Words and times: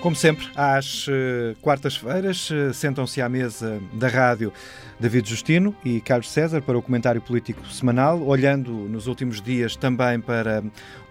Como 0.00 0.16
sempre, 0.16 0.48
às 0.56 1.06
uh, 1.08 1.54
quartas-feiras, 1.60 2.48
uh, 2.50 2.72
sentam-se 2.72 3.20
à 3.20 3.28
mesa 3.28 3.78
da 3.92 4.08
rádio 4.08 4.50
David 4.98 5.28
Justino 5.28 5.74
e 5.84 6.00
Carlos 6.00 6.30
César 6.30 6.62
para 6.62 6.76
o 6.76 6.80
comentário 6.80 7.20
político 7.20 7.66
semanal, 7.66 8.22
olhando 8.22 8.70
nos 8.70 9.06
últimos 9.06 9.42
dias 9.42 9.76
também 9.76 10.18
para 10.18 10.62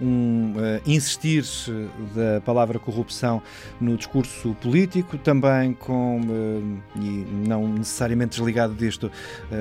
um 0.02 0.54
uh, 0.54 0.81
insistir 0.88 1.44
da 2.15 2.41
palavra 2.41 2.79
corrupção 2.79 3.44
no 3.80 3.96
discurso 3.96 4.55
político, 4.55 5.20
também 5.20 5.74
com, 5.74 6.20
e 6.96 7.26
não 7.48 7.68
necessariamente 7.68 8.38
desligado 8.38 8.74
disto, 8.74 9.12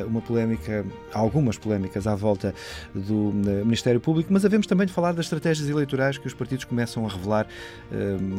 uma 0.07 0.21
polémica, 0.21 0.85
algumas 1.13 1.57
polémicas 1.57 2.07
à 2.07 2.15
volta 2.15 2.55
do 2.95 3.33
Ministério 3.65 4.01
Público, 4.01 4.33
mas 4.33 4.45
havemos 4.45 4.67
também 4.67 4.87
de 4.87 4.93
falar 4.93 5.13
das 5.13 5.27
estratégias 5.27 5.69
eleitorais 5.69 6.19
que 6.19 6.27
os 6.27 6.35
partidos 6.35 6.65
começam 6.65 7.07
a 7.07 7.09
revelar 7.09 7.47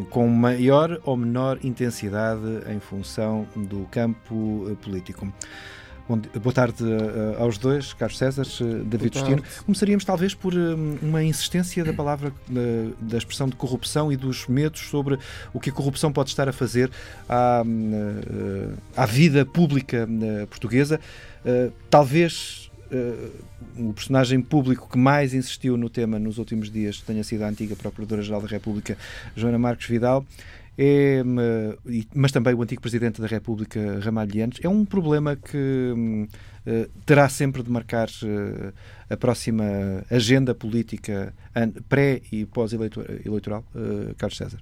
com 0.10 0.28
maior 0.28 0.79
maior 0.80 1.02
ou 1.04 1.18
menor 1.18 1.60
intensidade 1.64 2.42
em 2.70 2.80
função 2.80 3.46
do 3.56 3.86
campo 3.92 4.68
eh, 4.70 4.76
político. 4.82 5.32
Boa 6.42 6.54
tarde 6.54 6.84
uh, 6.84 7.40
aos 7.40 7.60
dois, 7.60 7.94
Carlos 7.94 8.18
César, 8.18 8.42
uh, 8.62 8.84
David 8.84 9.16
Justino. 9.16 9.44
Começaríamos 9.64 10.04
talvez 10.04 10.34
por 10.34 10.56
uma 11.04 11.24
insistência 11.24 11.84
da 11.86 11.94
palavra, 11.94 12.34
da 13.00 13.16
expressão 13.16 13.48
de 13.48 13.56
corrupção 13.56 14.12
e 14.12 14.18
dos 14.18 14.48
medos 14.48 14.80
sobre 14.90 15.20
o 15.54 15.60
que 15.60 15.70
a 15.70 15.74
corrupção 15.74 16.12
pode 16.12 16.32
estar 16.32 16.50
a 16.50 16.54
fazer 16.54 16.90
à, 17.28 17.62
à 18.98 19.06
vida 19.06 19.46
pública 19.46 20.10
portuguesa. 20.50 21.00
talvez 21.92 22.72
o 23.78 23.94
personagem 23.94 24.42
público 24.42 24.90
que 24.90 24.98
mais 24.98 25.36
insistiu 25.36 25.78
no 25.78 25.92
tema 25.92 26.18
nos 26.18 26.40
últimos 26.40 26.72
dias 26.72 27.02
tenha 27.02 27.24
sido 27.24 27.44
a 27.44 27.50
antiga 27.50 27.76
Procuradora-Geral 27.76 28.42
da 28.42 28.48
República, 28.48 28.98
Joana 29.36 29.60
Marques 29.60 29.88
Vidal 29.88 30.26
é, 30.82 31.22
mas 32.16 32.32
também 32.32 32.54
o 32.54 32.62
antigo 32.62 32.82
Presidente 32.82 33.20
da 33.20 33.28
República, 33.28 34.00
Ramalhianes, 34.00 34.60
é 34.64 34.70
um 34.70 34.86
problema 34.86 35.36
que 35.36 35.58
hum, 35.58 36.26
eh, 36.66 36.88
terá 37.06 37.28
sempre 37.28 37.62
de 37.62 37.70
marcar 37.70 38.08
eh, 38.24 38.72
a 39.10 39.18
próxima 39.18 39.66
agenda 40.10 40.56
política 40.56 41.34
pré 41.90 42.22
e 42.32 42.46
pós-eleitoral, 42.46 43.66
Carlos 44.18 44.38
César? 44.38 44.60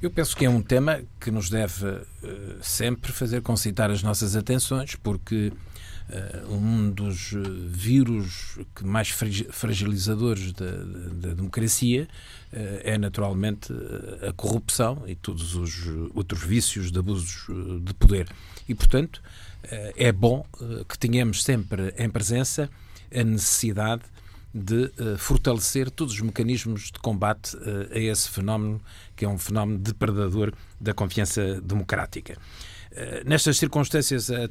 Eu 0.00 0.10
penso 0.10 0.34
que 0.34 0.46
é 0.46 0.48
um 0.48 0.62
tema 0.62 1.02
que 1.20 1.30
nos 1.30 1.50
deve 1.50 1.84
sempre 2.62 3.12
fazer 3.12 3.42
concitar 3.42 3.90
as 3.90 4.02
nossas 4.02 4.34
atenções, 4.34 4.94
porque 4.94 5.52
um 6.48 6.90
dos 6.90 7.32
vírus 7.66 8.58
que 8.74 8.84
mais 8.84 9.10
fragilizadores 9.10 10.52
da, 10.52 10.70
da, 10.70 11.28
da 11.28 11.34
democracia 11.34 12.08
uh, 12.52 12.56
é 12.82 12.96
naturalmente 12.96 13.72
a 14.26 14.32
corrupção 14.32 15.02
e 15.06 15.14
todos 15.14 15.54
os 15.54 15.86
outros 16.14 16.42
vícios 16.42 16.90
de 16.90 16.98
abusos 16.98 17.46
de 17.82 17.94
poder. 17.94 18.28
E, 18.68 18.74
portanto, 18.74 19.22
é 19.96 20.12
bom 20.12 20.46
que 20.88 20.98
tenhamos 20.98 21.42
sempre 21.42 21.92
em 21.98 22.08
presença 22.08 22.70
a 23.14 23.24
necessidade 23.24 24.02
de 24.54 24.90
fortalecer 25.18 25.90
todos 25.90 26.14
os 26.14 26.20
mecanismos 26.20 26.90
de 26.90 26.98
combate 27.00 27.56
a 27.90 27.98
esse 27.98 28.28
fenómeno, 28.28 28.80
que 29.14 29.24
é 29.24 29.28
um 29.28 29.38
fenómeno 29.38 29.78
depredador 29.78 30.52
da 30.80 30.94
confiança 30.94 31.60
democrática. 31.60 32.38
Eh, 32.92 33.22
nestas 33.24 33.56
circunstâncias, 33.58 34.30
eh, 34.30 34.48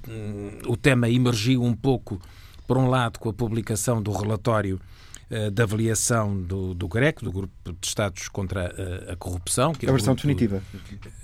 o 0.67 0.77
tema 0.77 1.09
emergiu 1.09 1.63
um 1.63 1.73
pouco, 1.73 2.21
por 2.65 2.77
um 2.77 2.87
lado, 2.87 3.19
com 3.19 3.29
a 3.29 3.33
publicação 3.33 4.01
do 4.01 4.11
relatório 4.11 4.79
eh, 5.29 5.49
da 5.49 5.63
avaliação 5.63 6.41
do, 6.41 6.73
do 6.73 6.87
GRECO, 6.87 7.25
do 7.25 7.31
Grupo 7.31 7.73
de 7.73 7.87
Estados 7.87 8.27
contra 8.29 8.73
a, 9.09 9.13
a 9.13 9.15
Corrupção. 9.15 9.73
Que 9.73 9.85
é 9.85 9.89
a 9.89 9.91
versão 9.91 10.13
grupo, 10.13 10.27
definitiva, 10.27 10.61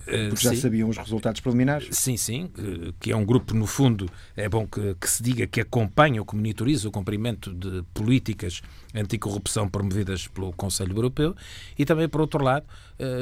porque 0.06 0.36
já 0.36 0.50
sim, 0.50 0.56
sabiam 0.58 0.89
os 0.89 0.97
resultados 0.97 1.39
preliminares. 1.39 1.88
Sim, 1.91 2.17
sim, 2.17 2.52
que 3.00 3.11
é 3.11 3.16
um 3.16 3.25
grupo, 3.25 3.53
no 3.53 3.66
fundo, 3.66 4.09
é 4.36 4.50
bom 4.50 4.67
que, 4.67 4.95
que 4.95 5.09
se 5.09 5.23
diga 5.23 5.47
que 5.47 5.61
acompanha 5.61 6.19
ou 6.19 6.25
que 6.25 6.36
monitoriza 6.36 6.88
o 6.88 6.91
cumprimento 6.91 7.53
de 7.53 7.84
políticas 7.94 8.62
anticorrupção 8.94 9.68
promovidas 9.68 10.28
pelo 10.28 10.54
Conselho 10.54 10.96
Europeu 10.96 11.36
e 11.78 11.86
também, 11.86 12.08
por 12.08 12.22
outro 12.22 12.44
lado, 12.44 12.66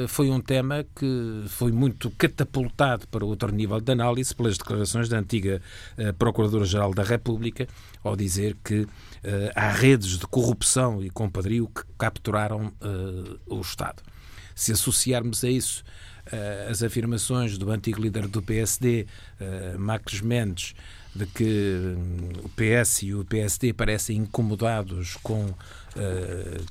foi 0.08 0.30
um 0.30 0.40
tema 0.40 0.84
que 0.94 1.44
foi 1.48 1.72
muito 1.72 2.10
catapultado 2.12 3.08
para 3.08 3.24
outro 3.24 3.50
nível 3.52 3.80
de 3.80 3.90
análise 3.90 4.34
pelas 4.34 4.58
declarações 4.58 5.08
da 5.08 5.18
antiga 5.18 5.62
Procuradora-Geral 6.18 6.92
da 6.92 7.02
República, 7.02 7.66
ao 8.04 8.14
dizer 8.14 8.56
que 8.62 8.86
há 9.54 9.70
redes 9.70 10.18
de 10.18 10.26
corrupção 10.26 11.02
e 11.02 11.08
compadrio 11.08 11.66
que 11.68 11.82
capturaram 11.98 12.72
o 13.46 13.60
Estado. 13.60 14.02
Se 14.54 14.72
associarmos 14.72 15.42
a 15.42 15.48
isso 15.48 15.82
as 16.68 16.82
afirmações 16.82 17.58
do 17.58 17.70
antigo 17.70 18.00
líder 18.00 18.28
do 18.28 18.42
PSD, 18.42 19.06
Marcos 19.78 20.20
Mendes, 20.20 20.74
de 21.14 21.26
que 21.26 21.94
um, 21.96 22.44
o 22.44 22.48
PS 22.48 23.02
e 23.02 23.14
o 23.14 23.24
PSD 23.24 23.72
parecem 23.72 24.16
incomodados 24.16 25.16
com 25.22 25.44
uh, 25.44 25.54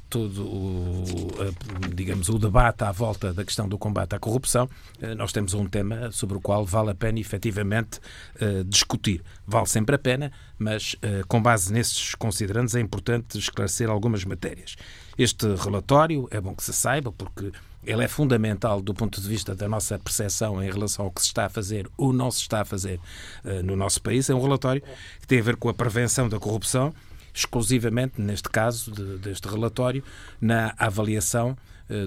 todo 0.09 0.43
o, 0.43 1.03
uh, 1.03 1.89
digamos, 1.93 2.27
o 2.27 2.39
debate 2.39 2.83
à 2.83 2.91
volta 2.91 3.33
da 3.33 3.45
questão 3.45 3.69
do 3.69 3.77
combate 3.77 4.15
à 4.15 4.19
corrupção, 4.19 4.65
uh, 5.01 5.15
nós 5.15 5.31
temos 5.31 5.53
um 5.53 5.67
tema 5.67 6.11
sobre 6.11 6.37
o 6.37 6.41
qual 6.41 6.65
vale 6.65 6.89
a 6.89 6.95
pena 6.95 7.19
efetivamente 7.19 7.99
discutir. 8.67 9.23
Vale 9.45 9.67
sempre 9.67 9.95
a 9.95 9.99
pena, 9.99 10.31
mas 10.57 10.95
com 11.27 11.41
base 11.41 11.71
nesses 11.71 12.15
considerandos 12.15 12.75
é 12.75 12.79
importante 12.79 13.37
esclarecer 13.37 13.89
algumas 13.89 14.23
matérias. 14.25 14.75
Este 15.17 15.53
relatório 15.55 16.27
é 16.31 16.39
bom 16.39 16.55
que 16.55 16.63
se 16.63 16.73
saiba, 16.73 17.11
porque 17.11 17.51
ele 17.83 18.03
é 18.03 18.07
fundamental 18.07 18.81
do 18.81 18.93
ponto 18.93 19.19
de 19.19 19.27
vista 19.27 19.55
da 19.55 19.67
nossa 19.67 19.97
percepção 19.97 20.63
em 20.63 20.69
relação 20.69 21.05
ao 21.05 21.11
que 21.11 21.21
se 21.21 21.27
está 21.27 21.45
a 21.45 21.49
fazer 21.49 21.89
ou 21.97 22.13
não 22.13 22.29
se 22.29 22.41
está 22.41 22.61
a 22.61 22.65
fazer 22.65 22.99
uh, 23.43 23.63
no 23.63 23.75
nosso 23.75 24.01
país. 24.01 24.29
É 24.29 24.35
um 24.35 24.41
relatório 24.41 24.81
que 25.19 25.27
tem 25.27 25.39
a 25.39 25.43
ver 25.43 25.55
com 25.55 25.69
a 25.69 25.73
prevenção 25.73 26.29
da 26.29 26.39
corrupção, 26.39 26.93
exclusivamente, 27.33 28.21
neste 28.21 28.49
caso 28.49 28.91
de, 28.91 29.17
deste 29.17 29.47
relatório, 29.47 30.03
na 30.39 30.73
avaliação 30.77 31.57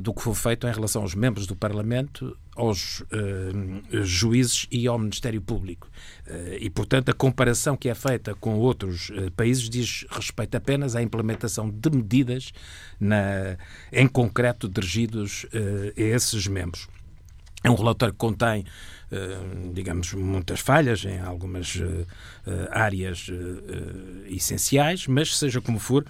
do 0.02 0.14
que 0.14 0.22
foi 0.22 0.34
feito 0.34 0.66
em 0.66 0.72
relação 0.72 1.02
aos 1.02 1.14
membros 1.14 1.46
do 1.46 1.54
Parlamento, 1.54 2.36
aos 2.56 3.00
uh, 3.00 4.04
juízes 4.04 4.66
e 4.70 4.86
ao 4.86 4.98
Ministério 4.98 5.42
Público. 5.42 5.88
Uh, 6.26 6.56
e, 6.58 6.70
portanto, 6.70 7.10
a 7.10 7.12
comparação 7.12 7.76
que 7.76 7.88
é 7.88 7.94
feita 7.94 8.34
com 8.34 8.54
outros 8.54 9.10
países 9.36 9.68
diz 9.68 10.06
respeito 10.10 10.56
apenas 10.56 10.96
à 10.96 11.02
implementação 11.02 11.68
de 11.70 11.90
medidas, 11.90 12.52
na, 12.98 13.56
em 13.92 14.06
concreto, 14.08 14.68
dirigidos 14.68 15.46
a 15.52 16.00
esses 16.00 16.46
membros. 16.46 16.88
É 17.64 17.70
um 17.70 17.74
relatório 17.74 18.12
que 18.12 18.18
contém, 18.18 18.66
eh, 19.10 19.38
digamos, 19.72 20.12
muitas 20.12 20.60
falhas 20.60 21.02
em 21.06 21.18
algumas 21.18 21.80
eh, 21.80 22.04
eh, 22.46 22.68
áreas 22.70 23.30
essenciais, 24.26 25.06
mas, 25.06 25.34
seja 25.38 25.62
como 25.62 25.78
for, 25.78 26.04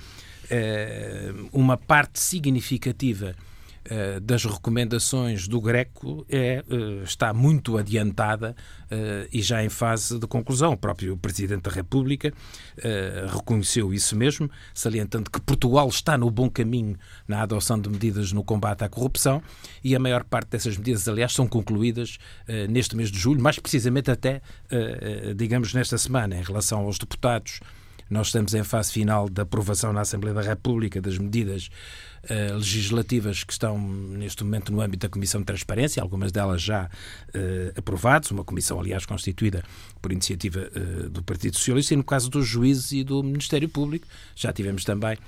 uma 1.53 1.77
parte 1.77 2.21
significativa 2.21 3.35
eh, 3.37 3.54
das 4.23 4.45
recomendações 4.45 5.47
do 5.47 5.61
Greco 5.61 6.25
é, 6.29 6.65
eh, 6.69 7.03
está 7.05 7.35
muito 7.35 7.77
adiantada 7.77 8.57
eh, 8.91 9.29
e 9.33 9.43
já 9.43 9.63
em 9.63 9.69
fase 9.69 10.19
de 10.19 10.27
conclusão. 10.27 10.73
O 10.73 10.77
próprio 10.77 11.17
Presidente 11.17 11.63
da 11.63 11.71
República 11.71 12.33
reconheceu 13.33 13.93
isso 13.93 14.17
mesmo, 14.17 14.51
salientando 14.73 15.31
que 15.31 15.41
Portugal 15.41 15.89
está 15.89 16.17
no 16.17 16.31
bom 16.31 16.49
caminho 16.49 16.97
na 17.27 17.43
adoção 17.43 17.79
de 17.79 17.89
medidas 17.89 18.33
no 18.33 18.43
combate 18.43 18.85
à 18.85 18.89
corrupção 18.89 19.43
e 19.83 19.95
a 19.95 19.99
maior 19.99 20.25
parte 20.25 20.51
dessas 20.51 20.77
medidas, 20.77 21.07
aliás, 21.09 21.33
são 21.33 21.47
concluídas 21.47 22.19
neste 22.69 22.97
mês 22.97 23.11
de 23.11 23.19
julho, 23.19 23.41
mais 23.41 23.59
precisamente 23.59 24.11
até, 24.11 24.41
digamos, 25.37 25.73
nesta 25.73 25.97
semana, 25.99 26.37
em 26.37 26.43
relação 26.43 26.81
aos 26.81 26.99
deputados. 26.99 27.61
Nós 28.15 28.29
estamos 28.29 28.55
em 28.55 28.63
fase 28.63 28.93
final 28.93 29.29
da 29.29 29.43
aprovação 29.43 29.93
na 29.93 30.03
Assembleia 30.03 30.33
da 30.33 30.41
República 30.41 31.03
das 31.03 31.19
medidas 31.19 31.69
uh, 32.31 32.55
legislativas 32.55 33.43
que 33.43 33.53
estão 33.53 33.77
neste 33.77 34.45
momento 34.45 34.73
no 34.73 34.81
âmbito 34.81 35.05
da 35.05 35.11
Comissão 35.11 35.41
de 35.41 35.47
Transparência, 35.47 36.01
algumas 36.01 36.31
delas 36.31 36.63
já 36.63 36.85
uh, 36.85 36.89
aprovadas, 37.77 38.31
uma 38.31 38.45
comissão, 38.45 38.79
aliás, 38.79 39.05
constituída 39.05 39.65
por 40.01 40.13
iniciativa 40.13 40.71
uh, 40.77 41.11
do 41.11 41.25
Partido 41.25 41.57
Socialista, 41.57 41.93
e 41.93 41.97
no 41.97 42.05
caso 42.05 42.31
dos 42.31 42.47
juízes 42.47 42.93
e 42.93 43.03
do 43.03 43.21
Ministério 43.21 43.69
Público, 43.69 44.07
já 44.37 44.53
tivemos 44.53 44.85
também 44.85 45.19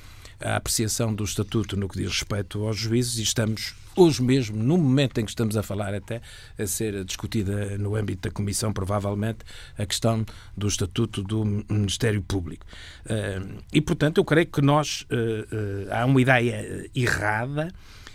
a 0.41 0.57
apreciação 0.57 1.15
do 1.15 1.25
Estatuto 1.25 1.77
no 1.77 1.89
que 1.89 1.99
diz 1.99 2.09
respeito 2.09 2.65
aos 2.67 2.77
juízes 2.77 3.19
e 3.19 3.23
estamos 3.23 3.75
hoje 3.97 4.23
mesmo, 4.23 4.63
no 4.63 4.77
momento 4.77 5.19
em 5.19 5.25
que 5.25 5.31
estamos 5.31 5.57
a 5.57 5.63
falar 5.63 5.95
até, 5.95 6.21
a 6.59 6.67
ser 6.67 7.03
discutida 7.05 7.79
no 7.79 7.97
âmbito 7.97 8.29
da 8.29 8.31
Comissão, 8.31 8.73
provavelmente, 8.73 9.39
a 9.77 9.87
questão 9.87 10.25
do 10.57 10.69
Estatuto 10.69 11.23
do 11.23 11.45
Ministério 11.45 12.21
Público. 12.21 12.67
Eh, 13.07 13.41
e, 13.73 13.81
portanto, 13.81 14.19
eu 14.19 14.25
creio 14.25 14.47
que 14.47 14.61
nós, 14.61 15.07
eh, 15.11 15.47
eh, 15.51 15.89
há 15.91 16.05
uma 16.05 16.21
ideia 16.21 16.91
errada, 16.95 17.69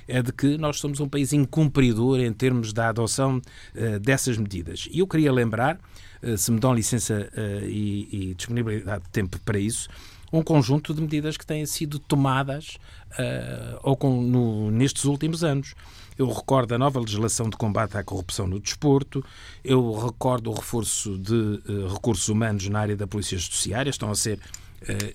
é 0.08 0.22
de 0.22 0.32
que 0.32 0.58
nós 0.58 0.78
somos 0.78 1.00
um 1.00 1.10
país 1.10 1.34
incumpridor 1.34 2.20
em 2.20 2.34
termos 2.34 2.74
da 2.74 2.90
adoção 2.90 3.42
dessas 4.02 4.38
medidas. 4.38 4.90
E 4.92 5.00
eu 5.00 5.08
queria 5.08 5.32
lembrar, 5.32 5.80
se 6.36 6.52
me 6.52 6.60
dão 6.60 6.74
licença 6.74 7.30
e, 7.64 8.10
e 8.12 8.34
disponibilidade 8.34 9.04
de 9.04 9.10
tempo 9.10 9.40
para 9.40 9.58
isso, 9.58 9.88
um 10.32 10.42
conjunto 10.42 10.94
de 10.94 11.02
medidas 11.02 11.36
que 11.36 11.46
têm 11.46 11.66
sido 11.66 12.00
tomadas 12.00 12.78
uh, 13.12 13.80
ou 13.84 13.98
com, 13.98 14.22
no, 14.22 14.72
nestes 14.72 15.06
últimos 15.06 15.44
anos. 15.44 15.76
Eu 16.18 16.32
recordo 16.32 16.74
a 16.74 16.78
nova 16.78 17.00
legislação 17.00 17.50
de 17.50 17.58
combate 17.58 17.98
à 17.98 18.04
corrupção 18.04 18.46
no 18.48 18.60
desporto, 18.60 19.24
eu 19.64 19.94
recordo 19.94 20.52
o 20.52 20.54
reforço 20.54 21.18
de 21.18 21.34
uh, 21.34 21.88
recursos 21.94 22.28
humanos 22.30 22.68
na 22.70 22.80
área 22.80 22.96
da 22.96 23.08
Polícia 23.08 23.38
Judiciária, 23.38 23.90
estão 23.90 24.12
a 24.12 24.16
ser 24.16 24.40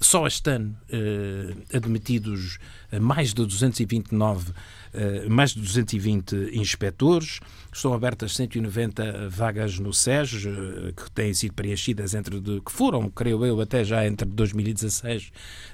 só 0.00 0.26
este 0.26 0.50
ano 0.50 0.76
uh, 0.92 1.76
admitidos 1.76 2.58
mais 3.00 3.34
de 3.34 3.44
229 3.44 4.52
eh, 4.98 5.28
mais 5.28 5.50
de 5.50 5.60
220 5.60 6.56
inspectores, 6.58 7.40
estão 7.70 7.92
abertas 7.92 8.34
190 8.34 9.28
vagas 9.28 9.78
no 9.78 9.92
SES, 9.92 10.46
eh, 10.46 10.92
que 10.96 11.10
têm 11.10 11.34
sido 11.34 11.52
preenchidas 11.52 12.14
entre 12.14 12.40
de, 12.40 12.62
que 12.62 12.72
foram, 12.72 13.10
creio 13.10 13.44
eu, 13.44 13.60
até 13.60 13.84
já 13.84 14.06
entre 14.06 14.26
2016 14.26 15.30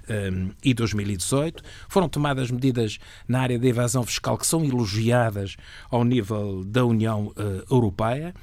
um, 0.09 0.49
eh, 0.49 0.55
e 0.65 0.75
2018. 0.75 1.63
Foram 1.89 2.09
tomadas 2.09 2.51
medidas 2.51 2.99
na 3.29 3.43
área 3.43 3.61
da 3.61 3.69
evasão 3.69 4.03
fiscal 4.03 4.37
que 4.37 4.47
são 4.47 4.65
elogiadas 4.65 5.57
ao 5.89 6.05
nível 6.05 6.65
da 6.65 6.85
União 6.85 7.29
uh, 7.29 7.73
Europeia. 7.73 8.35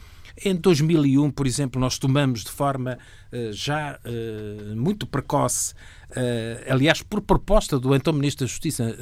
Em 0.43 0.55
2001, 0.55 1.31
por 1.31 1.45
exemplo, 1.45 1.81
nós 1.81 1.97
tomamos 1.97 2.43
de 2.45 2.51
forma 2.51 2.97
uh, 3.31 3.51
já 3.51 3.99
uh, 4.05 4.75
muito 4.75 5.05
precoce, 5.05 5.73
uh, 6.11 6.71
aliás, 6.71 7.01
por 7.01 7.19
proposta 7.21 7.77
do 7.77 7.93
então 7.93 8.13
Ministro 8.13 8.45
da 8.45 8.49
Justiça, 8.49 8.95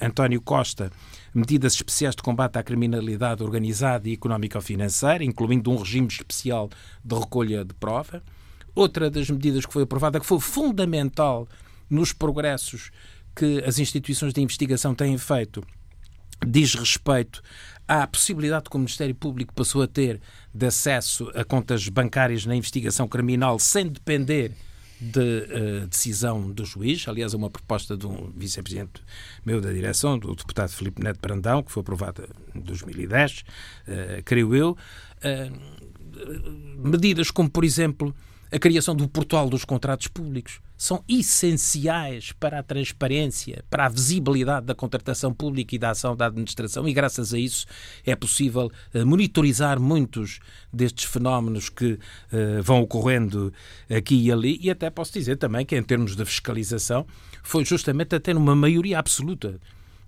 António 0.00 0.40
Costa, 0.40 0.90
medidas 1.34 1.74
especiais 1.74 2.16
de 2.16 2.22
combate 2.22 2.58
à 2.58 2.62
criminalidade 2.62 3.42
organizada 3.42 4.08
e 4.08 4.14
económico-financeira, 4.14 5.22
incluindo 5.22 5.70
um 5.70 5.76
regime 5.76 6.08
especial 6.08 6.70
de 7.04 7.14
recolha 7.18 7.64
de 7.64 7.74
prova. 7.74 8.22
Outra 8.74 9.10
das 9.10 9.28
medidas 9.28 9.66
que 9.66 9.72
foi 9.72 9.82
aprovada, 9.82 10.18
que 10.18 10.26
foi 10.26 10.40
fundamental 10.40 11.46
nos 11.90 12.14
progressos 12.14 12.90
que 13.36 13.62
as 13.66 13.78
instituições 13.78 14.32
de 14.32 14.40
investigação 14.40 14.94
têm 14.94 15.18
feito, 15.18 15.62
diz 16.46 16.74
respeito 16.74 17.42
à 17.86 18.06
possibilidade 18.06 18.70
que 18.70 18.76
o 18.76 18.78
Ministério 18.78 19.14
Público 19.14 19.52
passou 19.52 19.82
a 19.82 19.86
ter 19.86 20.20
de 20.54 20.66
acesso 20.66 21.30
a 21.34 21.44
contas 21.44 21.88
bancárias 21.88 22.46
na 22.46 22.54
investigação 22.54 23.08
criminal 23.08 23.58
sem 23.58 23.88
depender 23.88 24.52
de 25.02 25.20
uh, 25.20 25.86
decisão 25.88 26.48
do 26.50 26.64
juiz. 26.64 27.06
Aliás, 27.08 27.34
é 27.34 27.36
uma 27.36 27.50
proposta 27.50 27.96
de 27.96 28.06
um 28.06 28.30
vice-presidente 28.36 29.02
meu 29.44 29.60
da 29.60 29.72
direção, 29.72 30.16
do 30.16 30.34
deputado 30.34 30.70
Filipe 30.70 31.02
Neto 31.02 31.18
Brandão, 31.20 31.62
que 31.62 31.72
foi 31.72 31.80
aprovada 31.80 32.28
em 32.54 32.60
2010, 32.60 33.40
uh, 33.40 33.44
eh, 33.88 34.22
creio 34.24 34.54
eu. 34.54 34.76
Uh, 35.24 36.88
medidas 36.88 37.30
como, 37.30 37.50
por 37.50 37.64
exemplo, 37.64 38.14
a 38.52 38.58
criação 38.58 38.94
do 38.94 39.08
portal 39.08 39.48
dos 39.48 39.64
contratos 39.64 40.08
públicos. 40.08 40.60
São 40.76 41.02
essenciais 41.08 42.32
para 42.32 42.58
a 42.58 42.62
transparência, 42.62 43.64
para 43.70 43.86
a 43.86 43.88
visibilidade 43.88 44.66
da 44.66 44.74
contratação 44.74 45.32
pública 45.32 45.74
e 45.74 45.78
da 45.78 45.90
ação 45.90 46.14
da 46.14 46.26
administração, 46.26 46.86
e 46.86 46.92
graças 46.92 47.32
a 47.32 47.38
isso 47.38 47.66
é 48.04 48.14
possível 48.14 48.70
uh, 48.94 49.06
monitorizar 49.06 49.80
muitos 49.80 50.40
destes 50.72 51.04
fenómenos 51.04 51.70
que 51.70 51.92
uh, 51.94 52.62
vão 52.62 52.82
ocorrendo 52.82 53.52
aqui 53.88 54.16
e 54.16 54.30
ali, 54.30 54.58
e 54.60 54.70
até 54.70 54.90
posso 54.90 55.12
dizer 55.14 55.36
também 55.36 55.64
que, 55.64 55.74
em 55.74 55.82
termos 55.82 56.14
de 56.14 56.24
fiscalização, 56.24 57.06
foi 57.42 57.64
justamente 57.64 58.14
até 58.14 58.34
numa 58.34 58.54
maioria 58.54 58.98
absoluta 58.98 59.58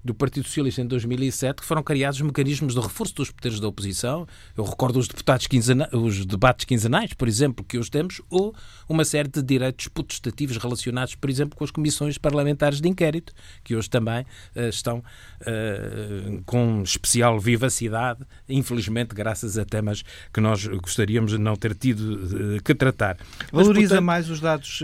do 0.04 0.14
Partido 0.14 0.46
Socialista 0.46 0.82
em 0.82 0.86
2007 0.86 1.62
que 1.62 1.66
foram 1.66 1.82
criados 1.82 2.20
mecanismos 2.20 2.74
de 2.74 2.80
reforço 2.80 3.14
dos 3.14 3.30
poderes 3.30 3.58
da 3.58 3.66
oposição. 3.66 4.26
Eu 4.56 4.64
recordo 4.64 4.98
os, 4.98 5.08
deputados 5.08 5.46
quinzena, 5.46 5.88
os 5.92 6.26
debates 6.26 6.66
quinzenais, 6.66 7.14
por 7.14 7.26
exemplo, 7.26 7.64
que 7.64 7.78
hoje 7.78 7.90
temos, 7.90 8.20
ou 8.28 8.54
uma 8.86 9.04
série 9.04 9.28
de 9.28 9.42
direitos 9.42 9.88
potestativos 9.88 10.58
relacionados, 10.58 11.14
por 11.14 11.30
exemplo, 11.30 11.56
com 11.56 11.64
as 11.64 11.70
comissões 11.70 12.18
parlamentares 12.18 12.80
de 12.80 12.88
inquérito, 12.88 13.32
que 13.62 13.74
hoje 13.74 13.88
também 13.88 14.22
uh, 14.54 14.68
estão 14.68 14.98
uh, 14.98 16.42
com 16.44 16.82
especial 16.82 17.40
vivacidade, 17.40 18.20
infelizmente, 18.46 19.14
graças 19.14 19.56
a 19.56 19.64
temas 19.64 20.02
que 20.32 20.40
nós 20.40 20.66
gostaríamos 20.66 21.32
de 21.32 21.38
não 21.38 21.56
ter 21.56 21.74
tido 21.74 22.56
uh, 22.56 22.62
que 22.62 22.74
tratar. 22.74 23.16
Mas, 23.50 23.66
Valoriza 23.66 23.94
portanto... 23.94 24.04
mais 24.04 24.28
os 24.28 24.40
dados, 24.40 24.82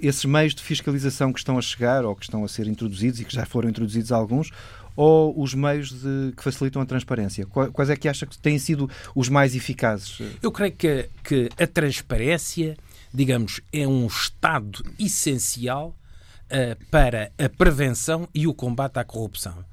esses 0.00 0.24
meios 0.24 0.54
de 0.54 0.62
fiscalização 0.62 1.32
que 1.32 1.40
estão 1.40 1.58
a 1.58 1.62
chegar 1.62 2.04
ou 2.04 2.14
que 2.14 2.24
estão 2.24 2.44
a 2.44 2.48
ser 2.48 2.68
introduzidos 2.68 3.20
e 3.20 3.24
que 3.24 3.34
já 3.34 3.47
foram 3.48 3.68
introduzidos 3.68 4.12
alguns, 4.12 4.50
ou 4.96 5.40
os 5.40 5.54
meios 5.54 5.90
de, 5.90 6.32
que 6.36 6.42
facilitam 6.42 6.82
a 6.82 6.86
transparência? 6.86 7.46
Quais 7.46 7.88
é 7.88 7.96
que 7.96 8.08
acha 8.08 8.26
que 8.26 8.36
têm 8.36 8.58
sido 8.58 8.90
os 9.14 9.28
mais 9.28 9.54
eficazes? 9.54 10.18
Eu 10.42 10.50
creio 10.50 10.72
que, 10.72 11.08
que 11.22 11.48
a 11.56 11.66
transparência, 11.66 12.76
digamos, 13.14 13.60
é 13.72 13.86
um 13.86 14.06
estado 14.06 14.84
essencial 14.98 15.96
uh, 16.46 16.84
para 16.90 17.30
a 17.38 17.48
prevenção 17.48 18.28
e 18.34 18.46
o 18.48 18.54
combate 18.54 18.98
à 18.98 19.04
corrupção. 19.04 19.64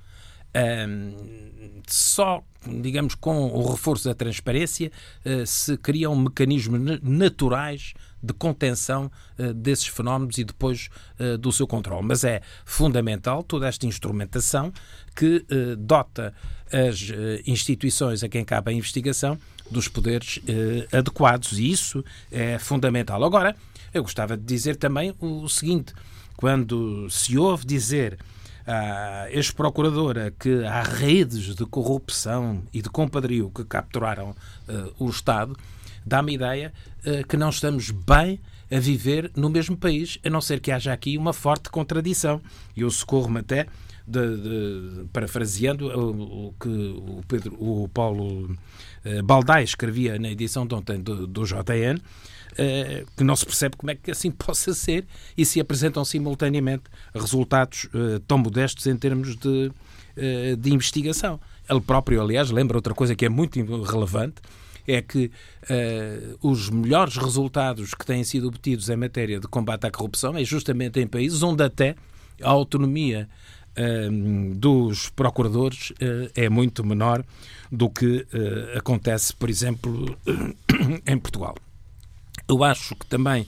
Só, 1.87 2.41
digamos, 2.65 3.13
com 3.15 3.47
o 3.47 3.69
reforço 3.69 4.07
da 4.07 4.15
transparência 4.15 4.91
uh, 5.25 5.45
se 5.45 5.75
criam 5.77 6.15
mecanismos 6.15 7.01
naturais 7.01 7.93
de 8.21 8.33
contenção 8.33 9.11
uh, 9.37 9.53
desses 9.53 9.87
fenómenos 9.87 10.37
e 10.37 10.43
depois 10.43 10.89
uh, 11.19 11.37
do 11.37 11.51
seu 11.51 11.67
controle. 11.67 12.05
Mas 12.05 12.23
é 12.23 12.41
fundamental 12.65 13.43
toda 13.43 13.67
esta 13.67 13.85
instrumentação 13.85 14.73
que 15.15 15.45
uh, 15.51 15.75
dota 15.77 16.33
as 16.71 17.11
instituições 17.45 18.23
a 18.23 18.27
quem 18.27 18.43
cabe 18.43 18.71
a 18.71 18.73
investigação 18.73 19.37
dos 19.69 19.87
poderes 19.87 20.41
adequados 20.91 21.59
e 21.59 21.71
isso 21.71 22.03
é 22.31 22.57
fundamental. 22.57 23.23
Agora, 23.23 23.55
eu 23.93 24.01
gostava 24.01 24.35
de 24.35 24.43
dizer 24.43 24.75
também 24.75 25.13
o 25.21 25.47
seguinte: 25.47 25.93
quando 26.35 27.07
se 27.09 27.37
ouve 27.37 27.65
dizer 27.65 28.17
a 28.65 29.27
ex-procuradora 29.29 30.33
que 30.37 30.65
há 30.65 30.81
redes 30.81 31.55
de 31.55 31.65
corrupção 31.67 32.63
e 32.73 32.81
de 32.81 32.89
compadrio 32.89 33.51
que 33.51 33.63
capturaram 33.63 34.35
o 34.97 35.07
Estado, 35.07 35.55
dá-me 36.05 36.31
a 36.31 36.35
ideia 36.35 36.73
uh, 37.05 37.27
que 37.27 37.35
não 37.35 37.49
estamos 37.49 37.91
bem 37.91 38.39
a 38.71 38.79
viver 38.79 39.31
no 39.35 39.49
mesmo 39.49 39.77
país, 39.77 40.19
a 40.25 40.29
não 40.29 40.41
ser 40.41 40.59
que 40.59 40.71
haja 40.71 40.91
aqui 40.91 41.17
uma 41.17 41.33
forte 41.33 41.69
contradição. 41.69 42.41
E 42.75 42.81
eu 42.81 42.89
socorro-me 42.89 43.39
até, 43.39 43.67
de, 44.07 44.37
de, 44.37 45.05
parafraseando 45.11 45.87
o, 45.87 46.47
o, 46.47 46.53
que 46.59 46.69
o, 46.69 47.21
Pedro, 47.27 47.55
o 47.59 47.87
Paulo 47.89 48.51
uh, 48.51 49.23
Baldai 49.23 49.63
escrevia 49.63 50.19
na 50.19 50.29
edição 50.29 50.65
de 50.65 50.75
ontem 50.75 50.99
do, 50.99 51.25
do 51.25 51.43
JN, 51.43 51.97
uh, 51.97 53.11
que 53.15 53.23
não 53.23 53.35
se 53.35 53.45
percebe 53.45 53.75
como 53.77 53.91
é 53.91 53.95
que 53.95 54.11
assim 54.11 54.29
possa 54.31 54.73
ser 54.73 55.05
e 55.37 55.45
se 55.45 55.59
apresentam 55.59 56.05
simultaneamente 56.05 56.83
resultados 57.13 57.85
uh, 57.85 58.19
tão 58.27 58.37
modestos 58.37 58.85
em 58.87 58.95
termos 58.95 59.35
de, 59.35 59.71
de 60.59 60.73
investigação. 60.73 61.39
Ele 61.69 61.81
próprio, 61.81 62.21
aliás, 62.21 62.51
lembra 62.51 62.77
outra 62.77 62.93
coisa 62.93 63.15
que 63.15 63.25
é 63.25 63.29
muito 63.29 63.59
relevante, 63.83 64.35
é 64.87 65.01
que 65.01 65.31
uh, 65.63 66.47
os 66.47 66.69
melhores 66.69 67.17
resultados 67.17 67.93
que 67.93 68.05
têm 68.05 68.23
sido 68.23 68.47
obtidos 68.47 68.89
em 68.89 68.95
matéria 68.95 69.39
de 69.39 69.47
combate 69.47 69.85
à 69.85 69.91
corrupção 69.91 70.37
é 70.37 70.43
justamente 70.43 70.99
em 70.99 71.07
países 71.07 71.41
onde 71.43 71.63
até 71.63 71.95
a 72.41 72.49
autonomia 72.49 73.27
uh, 73.77 74.55
dos 74.55 75.09
procuradores 75.09 75.91
uh, 75.91 76.29
é 76.35 76.49
muito 76.49 76.83
menor 76.83 77.23
do 77.71 77.89
que 77.89 78.25
acontece, 78.77 79.33
por 79.33 79.49
exemplo, 79.49 80.17
em 81.05 81.17
Portugal. 81.17 81.55
Eu 82.47 82.63
acho 82.63 82.95
que 82.95 83.05
também 83.07 83.45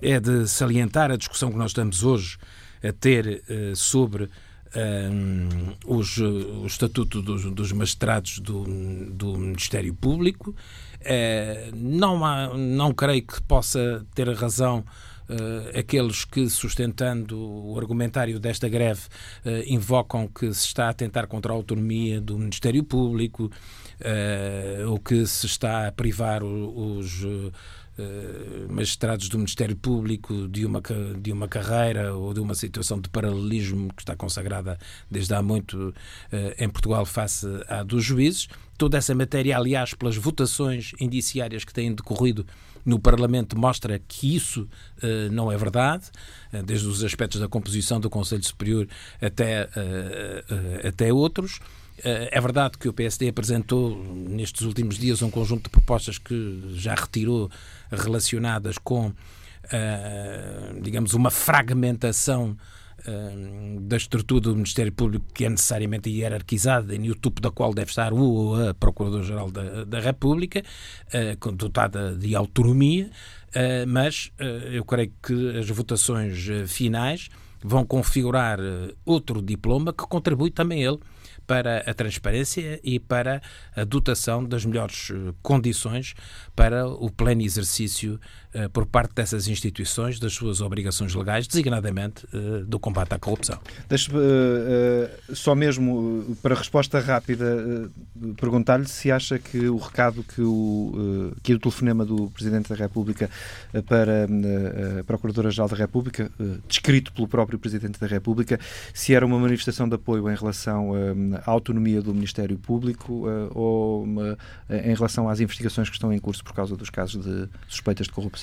é 0.00 0.20
de 0.20 0.46
salientar 0.46 1.10
a 1.10 1.16
discussão 1.16 1.50
que 1.50 1.58
nós 1.58 1.72
estamos 1.72 2.04
hoje 2.04 2.38
a 2.82 2.92
ter 2.92 3.42
sobre 3.74 4.30
um, 4.76 5.74
os, 5.86 6.18
o 6.18 6.66
Estatuto 6.66 7.22
dos, 7.22 7.44
dos 7.52 7.72
Magistrados 7.72 8.38
do, 8.38 8.64
do 9.10 9.36
Ministério 9.36 9.94
Público. 9.94 10.54
Uh, 11.00 11.74
não, 11.74 12.24
há, 12.24 12.56
não 12.56 12.92
creio 12.92 13.22
que 13.22 13.40
possa 13.42 14.04
ter 14.14 14.28
razão 14.34 14.84
Uh, 15.30 15.78
aqueles 15.78 16.24
que, 16.24 16.50
sustentando 16.50 17.38
o 17.38 17.78
argumentário 17.78 18.40
desta 18.40 18.68
greve, 18.68 19.02
uh, 19.46 19.62
invocam 19.64 20.26
que 20.26 20.52
se 20.52 20.66
está 20.66 20.88
a 20.88 20.92
tentar 20.92 21.28
contra 21.28 21.52
a 21.52 21.54
autonomia 21.54 22.20
do 22.20 22.36
Ministério 22.36 22.82
Público, 22.82 23.48
uh, 24.00 24.90
ou 24.90 24.98
que 24.98 25.24
se 25.26 25.46
está 25.46 25.86
a 25.86 25.92
privar 25.92 26.42
os 26.42 27.22
eh, 27.22 27.52
magistrados 28.68 29.28
do 29.28 29.38
Ministério 29.38 29.76
Público 29.76 30.48
de 30.48 30.64
uma, 30.64 30.82
de 31.20 31.32
uma 31.32 31.48
carreira 31.48 32.14
ou 32.14 32.32
de 32.32 32.40
uma 32.40 32.54
situação 32.54 33.00
de 33.00 33.08
paralelismo 33.08 33.92
que 33.94 34.02
está 34.02 34.16
consagrada 34.16 34.78
desde 35.10 35.34
há 35.34 35.42
muito 35.42 35.94
eh, 36.32 36.56
em 36.58 36.68
Portugal 36.68 37.04
face 37.06 37.46
à 37.68 37.82
dos 37.82 38.04
juízes. 38.04 38.48
Toda 38.78 38.98
essa 38.98 39.14
matéria, 39.14 39.56
aliás, 39.56 39.94
pelas 39.94 40.16
votações 40.16 40.92
indiciárias 41.00 41.64
que 41.64 41.72
têm 41.72 41.94
decorrido 41.94 42.46
no 42.84 42.98
Parlamento, 42.98 43.58
mostra 43.58 43.98
que 43.98 44.34
isso 44.34 44.62
uh, 45.02 45.30
não 45.30 45.52
é 45.52 45.56
verdade, 45.58 46.04
desde 46.64 46.86
os 46.86 47.04
aspectos 47.04 47.38
da 47.38 47.46
composição 47.46 48.00
do 48.00 48.08
Conselho 48.08 48.42
Superior 48.42 48.88
até, 49.20 49.68
até 50.82 51.12
outros. 51.12 51.60
É 52.02 52.40
verdade 52.40 52.78
que 52.78 52.88
o 52.88 52.92
PSD 52.92 53.28
apresentou 53.28 54.02
nestes 54.04 54.62
últimos 54.62 54.96
dias 54.96 55.22
um 55.22 55.30
conjunto 55.30 55.64
de 55.64 55.70
propostas 55.70 56.18
que 56.18 56.62
já 56.74 56.94
retirou 56.94 57.50
relacionadas 57.90 58.78
com 58.78 59.12
uh, 59.64 60.80
digamos, 60.80 61.14
uma 61.14 61.30
fragmentação 61.30 62.56
uh, 63.00 63.80
da 63.80 63.96
estrutura 63.96 64.40
do 64.40 64.54
Ministério 64.54 64.92
Público 64.92 65.26
que 65.32 65.44
é 65.44 65.50
necessariamente 65.50 66.10
hierarquizada 66.10 66.94
e 66.94 66.98
no 66.98 67.14
topo 67.14 67.40
da 67.40 67.50
qual 67.50 67.72
deve 67.72 67.90
estar 67.90 68.12
o 68.12 68.20
ou 68.20 68.68
a 68.68 68.74
Procurador-Geral 68.74 69.50
da, 69.50 69.84
da, 69.84 70.00
República, 70.00 70.62
dotada 71.54 72.14
de 72.14 72.34
autonomia, 72.34 73.10
mas 73.88 74.30
eu 74.72 74.84
creio 74.84 75.12
que 75.22 75.58
as 75.58 75.68
votações 75.68 76.46
finais 76.68 77.28
vão 77.62 77.84
configurar 77.84 78.58
outro 79.04 79.42
diploma 79.42 79.92
que 79.92 80.04
contribui 80.06 80.50
também 80.50 80.82
ele 80.82 80.98
para 81.50 81.78
a 81.78 81.92
transparência 81.92 82.78
e 82.84 83.00
para 83.00 83.42
a 83.74 83.82
dotação 83.82 84.44
das 84.44 84.64
melhores 84.64 85.10
eh, 85.10 85.34
condições 85.42 86.14
para 86.54 86.86
o 86.86 87.10
pleno 87.10 87.42
exercício 87.42 88.20
por 88.72 88.84
parte 88.86 89.14
dessas 89.14 89.46
instituições 89.46 90.18
das 90.18 90.32
suas 90.32 90.60
obrigações 90.60 91.14
legais, 91.14 91.46
designadamente 91.46 92.26
uh, 92.34 92.64
do 92.66 92.78
combate 92.78 93.14
à 93.14 93.18
corrupção. 93.18 93.58
Deixe-me 93.88 94.18
uh, 94.18 95.36
só 95.36 95.54
mesmo, 95.54 96.36
para 96.42 96.54
resposta 96.54 96.98
rápida, 96.98 97.90
perguntar-lhe 98.36 98.86
se 98.86 99.10
acha 99.10 99.38
que 99.38 99.68
o 99.68 99.76
recado 99.76 100.24
que 100.24 100.42
o, 100.42 101.32
que 101.42 101.54
o 101.54 101.58
telefonema 101.58 102.04
do 102.04 102.28
Presidente 102.30 102.68
da 102.68 102.74
República 102.74 103.30
para 103.86 104.26
a 105.00 105.04
Procuradora-Geral 105.04 105.68
da 105.68 105.76
República, 105.76 106.30
descrito 106.68 107.12
pelo 107.12 107.28
próprio 107.28 107.58
Presidente 107.58 107.98
da 107.98 108.06
República, 108.06 108.58
se 108.92 109.14
era 109.14 109.24
uma 109.24 109.38
manifestação 109.38 109.88
de 109.88 109.94
apoio 109.94 110.30
em 110.30 110.34
relação 110.34 110.92
à 111.44 111.50
autonomia 111.50 112.02
do 112.02 112.12
Ministério 112.12 112.58
Público 112.58 113.26
ou 113.54 114.06
em 114.68 114.94
relação 114.94 115.28
às 115.28 115.40
investigações 115.40 115.88
que 115.88 115.96
estão 115.96 116.12
em 116.12 116.18
curso 116.18 116.42
por 116.44 116.52
causa 116.52 116.76
dos 116.76 116.90
casos 116.90 117.24
de 117.24 117.48
suspeitas 117.68 118.06
de 118.06 118.12
corrupção? 118.12 118.39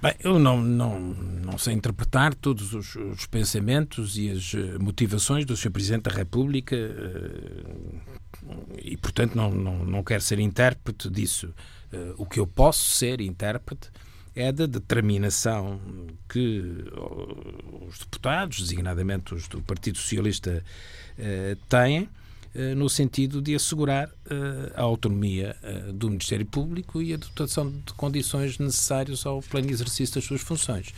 Bem, 0.00 0.14
eu 0.20 0.38
não, 0.38 0.62
não, 0.62 1.00
não 1.00 1.58
sei 1.58 1.74
interpretar 1.74 2.32
todos 2.32 2.72
os, 2.72 2.94
os 2.94 3.26
pensamentos 3.26 4.16
e 4.16 4.30
as 4.30 4.54
eh, 4.54 4.78
motivações 4.78 5.44
do 5.44 5.56
Sr. 5.56 5.72
Presidente 5.72 6.02
da 6.02 6.12
República 6.12 6.76
eh, 6.76 7.64
e, 8.80 8.96
portanto, 8.96 9.34
não, 9.34 9.50
não, 9.50 9.84
não 9.84 10.04
quero 10.04 10.22
ser 10.22 10.38
intérprete 10.38 11.10
disso. 11.10 11.52
Eh, 11.92 12.14
o 12.16 12.24
que 12.24 12.38
eu 12.38 12.46
posso 12.46 12.84
ser 12.90 13.20
intérprete 13.20 13.90
é 14.36 14.52
da 14.52 14.66
determinação 14.66 15.80
que 16.28 16.62
os 17.88 17.98
deputados, 17.98 18.60
designadamente 18.60 19.34
os 19.34 19.48
do 19.48 19.60
Partido 19.62 19.98
Socialista, 19.98 20.62
têm 21.68 22.08
no 22.74 22.88
sentido 22.88 23.40
de 23.40 23.54
assegurar 23.54 24.10
eh, 24.28 24.72
a 24.74 24.82
autonomia 24.82 25.54
eh, 25.62 25.92
do 25.92 26.08
Ministério 26.08 26.44
Público 26.44 27.00
e 27.00 27.14
a 27.14 27.16
dotação 27.16 27.70
de 27.70 27.92
condições 27.92 28.58
necessárias 28.58 29.24
ao 29.24 29.40
pleno 29.40 29.70
exercício 29.70 30.16
das 30.16 30.24
suas 30.24 30.40
funções. 30.40 30.92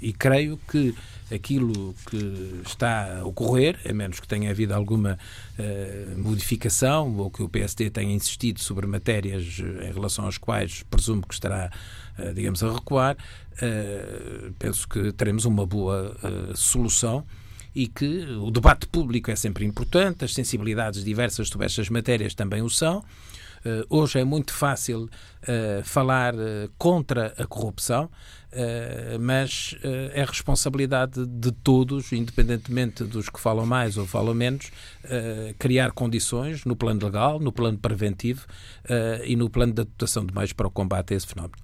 E 0.00 0.12
creio 0.12 0.58
que 0.70 0.94
aquilo 1.34 1.94
que 2.08 2.60
está 2.66 3.18
a 3.18 3.24
ocorrer, 3.24 3.78
a 3.88 3.92
menos 3.92 4.20
que 4.20 4.28
tenha 4.28 4.50
havido 4.50 4.74
alguma 4.74 5.18
modificação 6.16 7.16
ou 7.16 7.30
que 7.30 7.42
o 7.42 7.48
PSD 7.48 7.90
tenha 7.90 8.12
insistido 8.12 8.60
sobre 8.60 8.86
matérias 8.86 9.58
em 9.58 9.92
relação 9.92 10.26
às 10.26 10.36
quais 10.36 10.82
presumo 10.90 11.26
que 11.26 11.34
estará, 11.34 11.70
digamos, 12.34 12.62
a 12.62 12.72
recuar, 12.72 13.16
penso 14.58 14.86
que 14.86 15.12
teremos 15.12 15.44
uma 15.44 15.64
boa 15.66 16.14
solução 16.54 17.24
e 17.74 17.86
que 17.86 18.24
o 18.40 18.50
debate 18.50 18.86
público 18.86 19.30
é 19.30 19.36
sempre 19.36 19.64
importante, 19.64 20.24
as 20.24 20.34
sensibilidades 20.34 21.04
diversas 21.04 21.48
sobre 21.48 21.66
estas 21.66 21.88
matérias 21.88 22.34
também 22.34 22.62
o 22.62 22.68
são. 22.68 23.02
Uh, 23.64 23.86
hoje 23.88 24.18
é 24.18 24.24
muito 24.24 24.52
fácil 24.52 25.04
uh, 25.04 25.84
falar 25.84 26.34
uh, 26.34 26.68
contra 26.76 27.32
a 27.38 27.46
corrupção, 27.46 28.10
mas 29.18 29.74
é 30.12 30.22
responsabilidade 30.22 31.24
de 31.26 31.50
todos, 31.50 32.12
independentemente 32.12 33.02
dos 33.02 33.30
que 33.30 33.40
falam 33.40 33.64
mais 33.64 33.96
ou 33.96 34.06
falam 34.06 34.34
menos, 34.34 34.70
criar 35.58 35.90
condições 35.92 36.66
no 36.66 36.76
plano 36.76 37.02
legal, 37.02 37.40
no 37.40 37.50
plano 37.50 37.78
preventivo 37.78 38.44
e 39.24 39.36
no 39.36 39.48
plano 39.48 39.72
da 39.72 39.84
dotação 39.84 40.26
de 40.26 40.34
meios 40.34 40.52
para 40.52 40.66
o 40.66 40.70
combate 40.70 41.14
a 41.14 41.16
esse 41.16 41.28
fenómeno. 41.28 41.54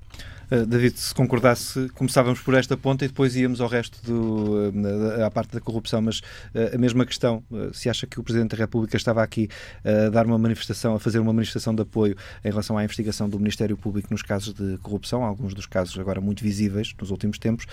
Uh, 0.51 0.65
David, 0.65 0.99
se 0.99 1.15
concordasse, 1.15 1.91
começávamos 1.91 2.41
por 2.41 2.55
esta 2.55 2.77
ponta 2.77 3.05
e 3.05 3.09
depois 3.09 3.37
íamos 3.37 3.61
ao 3.61 3.69
resto 3.69 4.01
do, 4.03 4.71
uh, 4.71 5.25
à 5.25 5.31
parte 5.31 5.53
da 5.53 5.61
corrupção, 5.61 6.01
mas 6.01 6.21
uh, 6.21 6.75
a 6.75 6.79
mesma 6.79 7.05
questão, 7.05 7.43
se 7.73 7.91
acha 7.91 8.07
que 8.07 8.19
o 8.19 8.23
Presidente 8.23 8.53
da 8.53 8.57
República 8.57 8.97
estava 8.97 9.23
aqui 9.23 9.49
a 9.85 10.09
dar 10.09 10.27
uma 10.27 10.39
manifestação, 10.39 10.95
a 10.95 10.99
fazer 10.99 11.19
uma 11.19 11.33
manifestação 11.33 11.75
de 11.75 11.83
apoio 11.83 12.17
em 12.45 12.49
relação 12.49 12.79
à 12.79 12.85
investigação 12.85 13.29
do 13.29 13.39
Ministério 13.39 13.77
Público 13.77 14.09
nos 14.11 14.23
casos 14.23 14.55
de 14.55 14.79
corrupção, 14.79 15.23
alguns 15.23 15.55
dos 15.55 15.67
casos 15.67 15.99
agora 15.99 16.21
muito 16.21 16.43
visíveis 16.43 16.95
nos 16.99 17.11
últimos 17.11 17.39
tempos, 17.39 17.67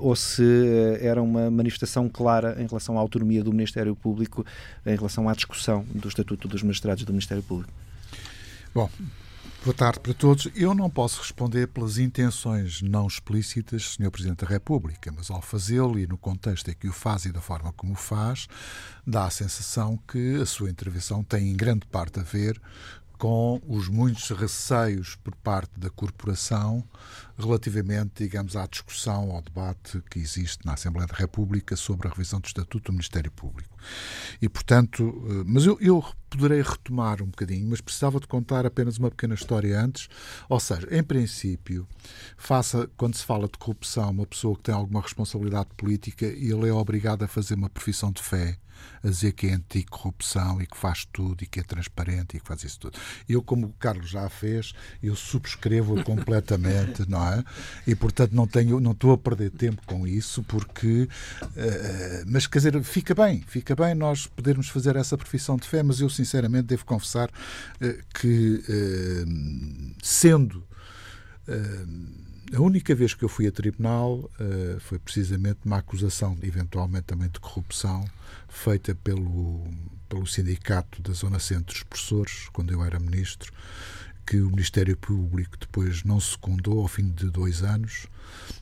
ou 0.00 0.14
se 0.16 0.44
era 1.00 1.22
uma 1.22 1.50
manifestação 1.50 2.08
clara 2.08 2.56
em 2.60 2.66
relação 2.66 2.96
à 2.96 3.00
autonomia 3.00 3.42
do 3.42 3.52
Ministério 3.52 3.94
Público, 3.94 4.44
em 4.84 4.96
relação 4.96 5.28
à 5.28 5.34
discussão 5.34 5.84
do 5.94 6.08
Estatuto 6.08 6.48
dos 6.48 6.62
Magistrados 6.62 7.04
do 7.04 7.12
Ministério 7.12 7.42
Público. 7.42 7.72
Bom, 8.74 8.90
Boa 9.64 9.74
tarde 9.74 9.98
para 9.98 10.14
todos. 10.14 10.48
Eu 10.54 10.72
não 10.72 10.88
posso 10.88 11.20
responder 11.20 11.66
pelas 11.66 11.98
intenções 11.98 12.80
não 12.80 13.08
explícitas 13.08 13.82
do 13.82 14.04
Sr. 14.04 14.10
Presidente 14.10 14.44
da 14.44 14.48
República, 14.48 15.12
mas 15.14 15.30
ao 15.32 15.42
fazê-lo 15.42 15.98
e 15.98 16.06
no 16.06 16.16
contexto 16.16 16.70
em 16.70 16.74
que 16.74 16.88
o 16.88 16.92
faz 16.92 17.24
e 17.24 17.32
da 17.32 17.40
forma 17.40 17.72
como 17.72 17.94
o 17.94 17.96
faz, 17.96 18.46
dá 19.04 19.24
a 19.24 19.30
sensação 19.30 19.98
que 20.06 20.36
a 20.36 20.46
sua 20.46 20.70
intervenção 20.70 21.24
tem 21.24 21.50
em 21.50 21.56
grande 21.56 21.84
parte 21.86 22.20
a 22.20 22.22
ver 22.22 22.60
com 23.18 23.60
os 23.66 23.88
muitos 23.88 24.30
receios 24.30 25.16
por 25.16 25.34
parte 25.34 25.72
da 25.76 25.90
corporação 25.90 26.84
relativamente, 27.38 28.24
digamos, 28.24 28.56
à 28.56 28.66
discussão, 28.66 29.30
ao 29.30 29.40
debate 29.40 30.02
que 30.10 30.18
existe 30.18 30.66
na 30.66 30.74
Assembleia 30.74 31.06
da 31.06 31.14
República 31.14 31.76
sobre 31.76 32.08
a 32.08 32.10
revisão 32.10 32.40
do 32.40 32.46
Estatuto 32.46 32.86
do 32.86 32.92
Ministério 32.92 33.30
Público. 33.30 33.76
E, 34.42 34.48
portanto, 34.48 35.24
eh, 35.28 35.44
mas 35.46 35.64
eu, 35.64 35.78
eu 35.80 36.04
poderei 36.28 36.60
retomar 36.60 37.22
um 37.22 37.26
bocadinho, 37.26 37.68
mas 37.68 37.80
precisava 37.80 38.18
de 38.18 38.26
contar 38.26 38.66
apenas 38.66 38.98
uma 38.98 39.10
pequena 39.10 39.34
história 39.34 39.80
antes. 39.80 40.08
Ou 40.48 40.58
seja, 40.58 40.88
em 40.90 41.02
princípio, 41.02 41.86
faça, 42.36 42.90
quando 42.96 43.14
se 43.14 43.24
fala 43.24 43.46
de 43.46 43.56
corrupção, 43.56 44.10
uma 44.10 44.26
pessoa 44.26 44.56
que 44.56 44.64
tem 44.64 44.74
alguma 44.74 45.00
responsabilidade 45.00 45.68
política 45.76 46.26
ele 46.26 46.68
é 46.68 46.72
obrigado 46.72 47.22
a 47.22 47.28
fazer 47.28 47.54
uma 47.54 47.70
profissão 47.70 48.10
de 48.10 48.22
fé 48.22 48.58
a 49.02 49.08
dizer 49.08 49.32
que 49.32 49.46
é 49.46 49.54
anticorrupção 49.54 50.60
e 50.60 50.66
que 50.66 50.76
faz 50.76 51.06
tudo 51.12 51.42
e 51.42 51.46
que 51.46 51.60
é 51.60 51.62
transparente 51.62 52.36
e 52.36 52.40
que 52.40 52.46
faz 52.46 52.64
isso 52.64 52.80
tudo. 52.80 52.98
Eu, 53.28 53.42
como 53.42 53.66
o 53.66 53.72
Carlos 53.72 54.10
já 54.10 54.28
fez, 54.28 54.72
eu 55.02 55.14
subscrevo 55.14 56.02
completamente, 56.04 57.08
não 57.08 57.26
é? 57.26 57.27
E, 57.86 57.94
portanto, 57.94 58.32
não 58.32 58.46
tenho, 58.46 58.80
não 58.80 58.92
estou 58.92 59.12
a 59.12 59.18
perder 59.18 59.50
tempo 59.50 59.82
com 59.86 60.06
isso, 60.06 60.42
porque... 60.44 61.08
Uh, 61.42 62.24
mas, 62.26 62.46
quer 62.46 62.58
dizer, 62.58 62.82
fica 62.82 63.14
bem, 63.14 63.42
fica 63.46 63.74
bem 63.74 63.94
nós 63.94 64.26
podermos 64.26 64.68
fazer 64.68 64.96
essa 64.96 65.16
profissão 65.16 65.56
de 65.56 65.66
fé, 65.66 65.82
mas 65.82 66.00
eu, 66.00 66.08
sinceramente, 66.10 66.68
devo 66.68 66.84
confessar 66.84 67.28
uh, 67.28 68.04
que, 68.14 68.62
uh, 68.68 69.94
sendo... 70.02 70.66
A 72.54 72.60
única 72.62 72.94
vez 72.94 73.12
que 73.12 73.22
eu 73.22 73.28
fui 73.28 73.46
a 73.46 73.52
tribunal 73.52 74.30
uh, 74.40 74.80
foi 74.80 74.98
precisamente 74.98 75.60
uma 75.66 75.78
acusação, 75.78 76.36
eventualmente 76.42 77.04
também 77.04 77.28
de 77.28 77.38
corrupção, 77.38 78.04
feita 78.48 78.94
pelo, 78.94 79.66
pelo 80.08 80.26
Sindicato 80.26 81.02
da 81.02 81.12
Zona 81.12 81.38
Centro 81.38 81.74
dos 81.74 81.82
Professores, 81.82 82.48
quando 82.52 82.72
eu 82.72 82.82
era 82.82 82.98
ministro, 82.98 83.52
que 84.28 84.42
o 84.42 84.50
Ministério 84.50 84.94
Público 84.94 85.56
depois 85.58 86.04
não 86.04 86.20
secundou 86.20 86.82
ao 86.82 86.88
fim 86.88 87.08
de 87.08 87.30
dois 87.30 87.62
anos 87.62 88.06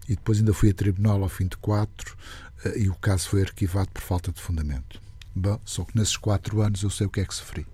e 0.08 0.14
depois 0.14 0.38
ainda 0.38 0.54
fui 0.54 0.70
a 0.70 0.74
tribunal 0.74 1.24
ao 1.24 1.28
fim 1.28 1.48
de 1.48 1.56
quatro 1.56 2.16
uh, 2.64 2.78
e 2.78 2.88
o 2.88 2.94
caso 2.94 3.28
foi 3.28 3.42
arquivado 3.42 3.90
por 3.90 4.00
falta 4.00 4.30
de 4.30 4.40
fundamento. 4.40 5.00
Bom, 5.34 5.60
só 5.64 5.84
que 5.84 5.98
nesses 5.98 6.16
quatro 6.16 6.60
anos 6.60 6.84
eu 6.84 6.90
sei 6.90 7.08
o 7.08 7.10
que 7.10 7.20
é 7.20 7.24
que 7.24 7.34
sofri. 7.34 7.66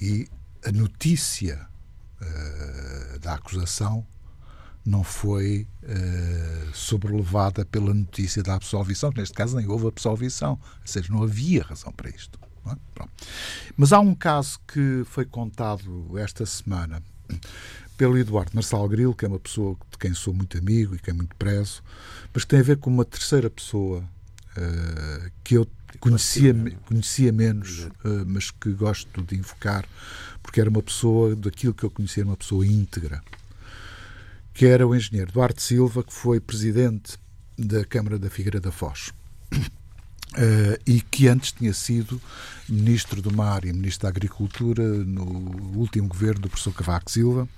E 0.00 0.28
a 0.64 0.72
notícia 0.72 1.68
uh, 2.20 3.18
da 3.20 3.34
acusação 3.34 4.04
não 4.84 5.04
foi 5.04 5.68
uh, 5.84 6.74
sobrelevada 6.74 7.64
pela 7.64 7.94
notícia 7.94 8.42
da 8.42 8.54
absolvição, 8.54 9.12
que 9.12 9.20
neste 9.20 9.34
caso 9.34 9.56
nem 9.56 9.68
houve 9.68 9.86
absolvição, 9.86 10.52
ou 10.52 10.86
seja, 10.86 11.12
não 11.12 11.22
havia 11.22 11.62
razão 11.62 11.92
para 11.92 12.10
isto. 12.10 12.40
É? 12.66 13.04
Mas 13.76 13.92
há 13.92 14.00
um 14.00 14.14
caso 14.14 14.58
que 14.66 15.02
foi 15.06 15.24
contado 15.24 16.18
esta 16.18 16.44
semana 16.44 17.02
pelo 17.96 18.16
Eduardo 18.16 18.52
Marçal 18.54 18.88
Grilo, 18.88 19.14
que 19.14 19.24
é 19.24 19.28
uma 19.28 19.38
pessoa 19.38 19.76
de 19.90 19.98
quem 19.98 20.14
sou 20.14 20.32
muito 20.32 20.56
amigo 20.56 20.94
e 20.94 20.98
que 20.98 21.10
é 21.10 21.12
muito 21.12 21.34
prezo, 21.36 21.82
mas 22.32 22.44
que 22.44 22.50
tem 22.50 22.60
a 22.60 22.62
ver 22.62 22.76
com 22.76 22.90
uma 22.90 23.04
terceira 23.04 23.50
pessoa 23.50 24.00
uh, 24.00 25.30
que 25.42 25.56
eu 25.56 25.66
conhecia, 25.98 26.54
conhecia 26.86 27.32
menos, 27.32 27.80
uh, 27.80 28.24
mas 28.26 28.50
que 28.50 28.70
gosto 28.72 29.22
de 29.22 29.36
invocar, 29.36 29.84
porque 30.42 30.60
era 30.60 30.70
uma 30.70 30.82
pessoa, 30.82 31.34
daquilo 31.34 31.74
que 31.74 31.84
eu 31.84 31.90
conhecia, 31.90 32.24
uma 32.24 32.36
pessoa 32.36 32.64
íntegra 32.66 33.22
que 34.58 34.66
era 34.66 34.84
o 34.84 34.92
engenheiro 34.92 35.30
Duarte 35.30 35.62
Silva, 35.62 36.02
que 36.02 36.12
foi 36.12 36.40
presidente 36.40 37.16
da 37.56 37.84
Câmara 37.84 38.18
da 38.18 38.28
Figueira 38.28 38.58
da 38.58 38.72
Foz. 38.72 39.12
Uh, 40.34 40.78
e 40.86 41.00
que 41.00 41.26
antes 41.26 41.52
tinha 41.52 41.72
sido 41.72 42.20
ministro 42.68 43.22
do 43.22 43.34
Mar 43.34 43.64
e 43.64 43.72
ministro 43.72 44.02
da 44.02 44.10
Agricultura 44.10 44.82
no 44.82 45.24
último 45.74 46.06
governo 46.06 46.42
do 46.42 46.48
professor 46.50 46.74
Cavaco 46.74 47.10
Silva. 47.10 47.48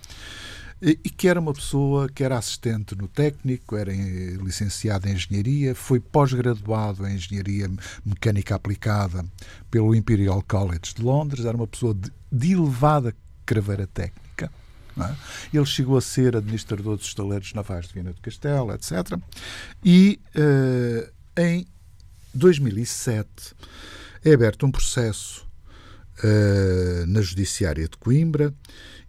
e 0.81 0.95
que 0.95 1.29
era 1.29 1.41
uma 1.41 1.53
pessoa 1.53 2.09
que 2.09 2.23
era 2.23 2.39
assistente 2.39 2.95
no 2.95 3.09
técnico, 3.09 3.77
era 3.77 3.93
licenciado 3.93 5.09
em 5.09 5.13
engenharia, 5.13 5.75
foi 5.75 5.99
pós-graduado 5.99 7.07
em 7.07 7.17
engenharia 7.17 7.69
mecânica 8.05 8.55
aplicada 8.55 9.25
pelo 9.71 9.95
Imperial 9.95 10.43
College 10.47 10.95
de 10.95 11.03
Londres, 11.03 11.45
era 11.45 11.57
uma 11.57 11.67
pessoa 11.67 11.93
de, 11.93 12.11
de 12.31 12.53
elevada 12.53 13.15
craveira 13.45 13.87
técnica. 13.87 14.51
É? 14.99 15.57
Ele 15.57 15.67
chegou 15.67 15.97
a 15.97 16.01
ser 16.01 16.37
administrador 16.37 16.97
dos 16.97 17.07
estaleiros 17.07 17.53
navais 17.53 17.89
de 17.89 17.95
Viana 17.95 18.13
do 18.13 18.21
Castelo, 18.21 18.73
etc. 18.73 19.19
E 19.85 20.21
uh, 20.37 21.11
em 21.41 21.67
2007 22.35 23.29
é 24.25 24.33
aberto 24.33 24.67
um 24.67 24.71
processo 24.71 25.47
uh, 26.23 27.07
na 27.07 27.21
Judiciária 27.21 27.89
de 27.89 27.97
Coimbra 27.97 28.55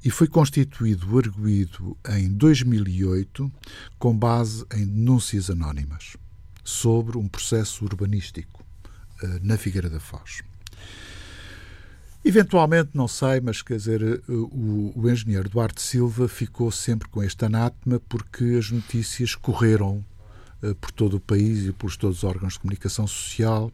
e 0.04 0.10
foi 0.10 0.28
constituído 0.28 1.13
o 1.13 1.20
arguído 1.20 1.98
em 2.10 2.30
2008 2.30 3.51
com 4.00 4.18
base 4.18 4.66
em 4.74 4.86
denúncias 4.86 5.50
anónimas 5.50 6.18
sobre 6.63 7.18
um 7.18 7.28
processo 7.28 7.86
urbanístico 7.86 8.63
uh, 9.24 9.40
na 9.42 9.58
Figueira 9.58 9.90
da 9.90 10.00
Foz. 10.00 10.42
Eventualmente, 12.24 12.92
não 12.94 13.08
sei, 13.08 13.42
mas 13.42 13.63
quer 13.63 13.78
dizer, 13.78 14.22
o, 14.30 14.94
o, 14.96 15.10
engenheiro 15.10 15.50
Duarte 15.50 15.82
Silva 15.82 16.28
ficou 16.28 16.72
sempre 16.72 17.10
com 17.10 17.24
este 17.24 17.44
anátema 17.46 18.00
porque 18.08 18.44
as 18.60 18.70
notícias 18.70 19.34
correram 19.34 20.06
por 20.80 20.91
todo 20.91 21.15
o 21.18 21.20
país 21.20 21.65
e 21.65 21.72
por 21.72 21.96
todos 21.96 22.18
os 22.20 22.24
órgãos 22.24 22.53
de 22.53 22.60
comunicação 22.60 23.08
social 23.08 23.72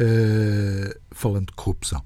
uh, 0.00 1.00
falando 1.10 1.46
de 1.46 1.52
corrupção 1.52 2.04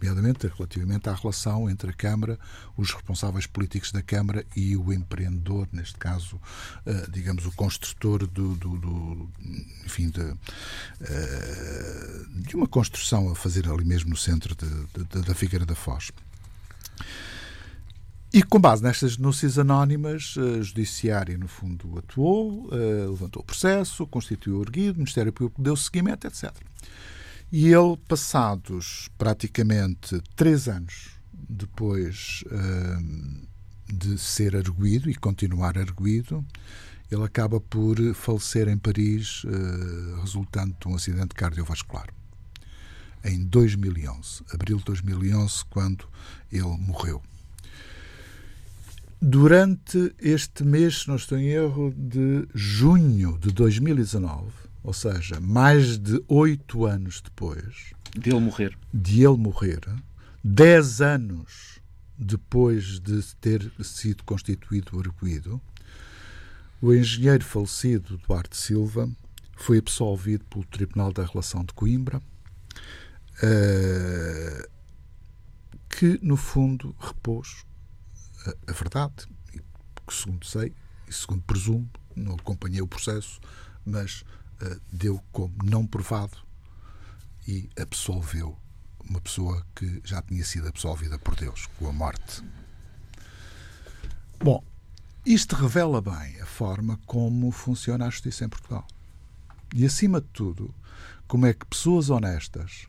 nomeadamente 0.00 0.46
relativamente 0.46 1.08
à 1.08 1.14
relação 1.14 1.68
entre 1.68 1.90
a 1.90 1.92
Câmara, 1.92 2.38
os 2.76 2.90
responsáveis 2.90 3.46
políticos 3.46 3.92
da 3.92 4.00
Câmara 4.00 4.44
e 4.56 4.74
o 4.74 4.92
empreendedor, 4.92 5.68
neste 5.72 5.98
caso, 5.98 6.40
eh, 6.86 7.06
digamos, 7.10 7.44
o 7.44 7.52
construtor 7.52 8.26
do, 8.26 8.54
do, 8.56 8.78
do 8.78 9.30
enfim, 9.84 10.08
de, 10.08 10.34
eh, 11.02 12.24
de, 12.46 12.56
uma 12.56 12.66
construção 12.66 13.30
a 13.30 13.34
fazer 13.34 13.68
ali 13.68 13.84
mesmo 13.84 14.10
no 14.10 14.16
centro 14.16 14.54
de, 14.54 15.04
de, 15.04 15.22
da 15.22 15.34
Figueira 15.34 15.66
da 15.66 15.74
Foz. 15.74 16.10
E 18.32 18.44
com 18.44 18.60
base 18.60 18.80
nestas 18.80 19.16
denúncias 19.16 19.58
anónimas, 19.58 20.36
a 20.38 20.62
Judiciária, 20.62 21.36
no 21.36 21.48
fundo, 21.48 21.98
atuou, 21.98 22.68
eh, 22.70 23.06
levantou 23.08 23.42
o 23.42 23.44
processo, 23.44 24.06
constituiu 24.06 24.58
o 24.58 24.62
erguido, 24.62 24.94
o 24.94 24.98
Ministério 24.98 25.32
Público 25.32 25.60
deu 25.60 25.74
seguimento, 25.74 26.28
etc. 26.28 26.54
E 27.50 27.66
ele, 27.66 27.96
passados 28.06 29.08
praticamente 29.18 30.22
três 30.36 30.68
anos 30.68 31.10
depois 31.32 32.44
uh, 32.46 33.48
de 33.92 34.16
ser 34.16 34.54
arguído 34.54 35.10
e 35.10 35.14
continuar 35.16 35.76
arguído, 35.76 36.44
ele 37.10 37.24
acaba 37.24 37.60
por 37.60 37.96
falecer 38.14 38.68
em 38.68 38.78
Paris, 38.78 39.42
uh, 39.42 40.20
resultando 40.20 40.76
de 40.80 40.86
um 40.86 40.94
acidente 40.94 41.34
cardiovascular. 41.34 42.06
Em 43.24 43.44
2011, 43.44 44.44
abril 44.54 44.78
de 44.78 44.84
2011, 44.84 45.64
quando 45.68 46.08
ele 46.52 46.76
morreu. 46.78 47.20
Durante 49.22 50.14
este 50.18 50.64
mês, 50.64 51.00
se 51.00 51.08
não 51.08 51.16
estou 51.16 51.36
em 51.36 51.48
erro, 51.48 51.92
de 51.94 52.48
junho 52.54 53.36
de 53.38 53.52
2019, 53.52 54.50
ou 54.82 54.94
seja, 54.94 55.38
mais 55.38 55.98
de 55.98 56.24
oito 56.26 56.86
anos 56.86 57.20
depois 57.20 57.92
de 58.16 58.30
ele 58.30 58.40
morrer, 58.40 58.78
de 58.94 59.22
ele 59.22 59.36
morrer, 59.36 59.80
dez 60.42 61.02
anos 61.02 61.78
depois 62.16 62.98
de 62.98 63.22
ter 63.36 63.70
sido 63.82 64.24
constituído 64.24 64.96
o 64.96 65.00
arguído, 65.00 65.60
o 66.80 66.94
engenheiro 66.94 67.44
falecido 67.44 68.18
Duarte 68.26 68.56
Silva 68.56 69.06
foi 69.54 69.76
absolvido 69.76 70.46
pelo 70.46 70.64
Tribunal 70.64 71.12
da 71.12 71.26
Relação 71.26 71.62
de 71.62 71.74
Coimbra, 71.74 72.22
uh, 73.36 74.68
que 75.90 76.18
no 76.22 76.38
fundo 76.38 76.96
repôs 76.98 77.66
a, 78.66 78.72
verdade, 78.72 79.26
que 80.06 80.14
segundo 80.14 80.44
sei 80.44 80.74
e 81.06 81.12
segundo 81.12 81.42
presumo, 81.42 81.88
não 82.16 82.34
acompanhei 82.34 82.80
o 82.80 82.86
processo, 82.86 83.40
mas 83.84 84.24
eh, 84.60 84.78
deu 84.92 85.22
como 85.32 85.54
não 85.64 85.86
provado 85.86 86.36
e 87.46 87.68
absolveu 87.80 88.56
uma 89.08 89.20
pessoa 89.20 89.64
que 89.74 90.00
já 90.04 90.22
tinha 90.22 90.44
sido 90.44 90.68
absolvida 90.68 91.18
por 91.18 91.34
Deus 91.34 91.66
com 91.78 91.88
a 91.88 91.92
morte. 91.92 92.42
Bom, 94.38 94.62
isto 95.24 95.56
revela 95.56 96.00
bem 96.00 96.40
a 96.40 96.46
forma 96.46 96.98
como 97.06 97.50
funciona 97.50 98.06
a 98.06 98.10
justiça 98.10 98.44
em 98.44 98.48
Portugal. 98.48 98.86
E, 99.74 99.84
acima 99.84 100.20
de 100.20 100.28
tudo, 100.28 100.74
como 101.26 101.46
é 101.46 101.52
que 101.52 101.66
pessoas 101.66 102.10
honestas 102.10 102.86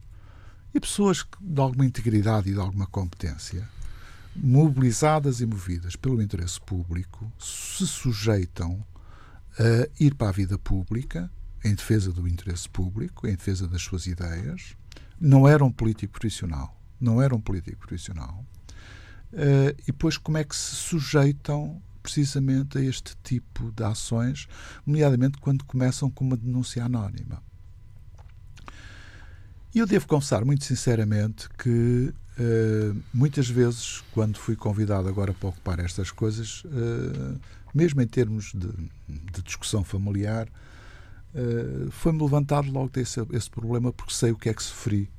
e 0.74 0.80
pessoas 0.80 1.26
de 1.40 1.62
alguma 1.62 1.86
integridade 1.86 2.50
e 2.50 2.54
de 2.54 2.60
alguma 2.60 2.88
competência, 2.88 3.68
mobilizadas 4.36 5.42
e 5.42 5.46
movidas 5.46 5.96
pelo 5.96 6.22
interesse 6.22 6.60
público, 6.62 7.32
se 7.40 7.86
sujeitam 7.86 8.86
a 9.60 9.88
ir 10.00 10.16
para 10.16 10.30
a 10.30 10.32
vida 10.32 10.58
pública 10.58 11.30
em 11.64 11.76
defesa 11.76 12.12
do 12.12 12.28
interesse 12.28 12.70
público, 12.70 13.28
em 13.28 13.36
defesa 13.36 13.68
das 13.68 13.82
suas 13.82 14.08
ideias. 14.08 14.76
Não 15.20 15.48
era 15.48 15.64
um 15.64 15.72
político 15.72 16.14
profissional. 16.14 16.76
Não 17.00 17.22
era 17.22 17.36
um 17.36 17.42
político 17.42 17.78
profissional. 17.78 18.46
Uh, 19.32 19.72
e 19.82 19.88
depois 19.88 20.18
como 20.18 20.38
é 20.38 20.44
que 20.44 20.56
se 20.56 20.76
sujeitam 20.76 21.82
precisamente 22.02 22.78
a 22.78 22.82
este 22.82 23.16
tipo 23.24 23.72
de 23.72 23.84
ações, 23.84 24.48
nomeadamente 24.86 25.38
quando 25.38 25.64
começam 25.66 26.10
com 26.10 26.26
uma 26.26 26.36
denúncia 26.36 26.84
anónima. 26.84 27.42
E 29.74 29.80
eu 29.80 29.88
devo 29.88 30.08
confessar, 30.08 30.44
muito 30.44 30.66
sinceramente, 30.66 31.48
que 31.58 32.14
uh, 32.42 33.04
muitas 33.14 33.48
vezes, 33.48 34.04
quando 34.12 34.38
fui 34.38 34.56
convidado 34.56 35.08
agora 35.08 35.34
para 35.34 35.50
ocupar 35.50 35.80
estas 35.80 36.12
coisas, 36.12 36.64
uh, 36.66 37.40
mesmo 37.74 38.02
em 38.02 38.08
termos 38.08 38.52
de, 38.54 38.68
de 39.08 39.42
discussão 39.44 39.84
familiar, 39.84 40.48
Uh, 41.34 41.90
foi-me 41.92 42.22
levantado 42.22 42.70
logo 42.70 42.90
desse 42.90 43.22
esse 43.32 43.50
problema 43.50 43.94
porque 43.94 44.14
sei 44.14 44.32
o 44.32 44.38
que 44.38 44.50
é 44.50 44.54
que 44.54 44.62
sofri 44.62 45.10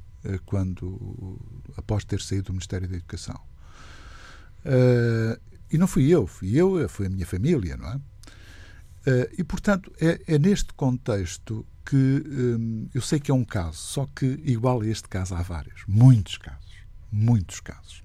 quando 0.44 1.40
após 1.76 2.04
ter 2.04 2.20
saído 2.20 2.44
do 2.44 2.52
Ministério 2.52 2.86
da 2.86 2.96
Educação. 2.96 3.40
E 5.70 5.78
não 5.78 5.88
fui 5.88 6.06
eu 6.08 6.26
fui 6.26 6.54
eu 6.54 6.86
foi 6.88 7.06
a 7.06 7.10
minha 7.10 7.26
família 7.26 7.76
não 7.76 7.88
é? 7.88 8.00
E 9.36 9.42
portanto 9.42 9.90
é, 10.00 10.20
é, 10.28 10.38
neste 10.38 10.72
contexto 10.74 11.66
que 11.84 12.22
eu 12.94 13.00
sei 13.00 13.18
que 13.18 13.30
é 13.30 13.34
um 13.34 13.44
caso 13.44 13.78
só 13.78 14.06
que 14.14 14.38
igual 14.44 14.82
a 14.82 14.86
este 14.86 15.08
caso 15.08 15.34
há 15.34 15.42
vários 15.42 15.82
muitos 15.88 16.36
casos 16.36 16.71
muitos 17.12 17.60
casos 17.60 18.02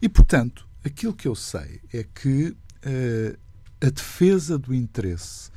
e 0.00 0.08
portanto 0.08 0.66
aquilo 0.84 1.12
que 1.12 1.28
eu 1.28 1.34
sei 1.34 1.80
é 1.92 2.04
que 2.04 2.56
a 3.82 3.90
defesa 3.90 4.56
do 4.56 4.72
interesse 4.72 5.50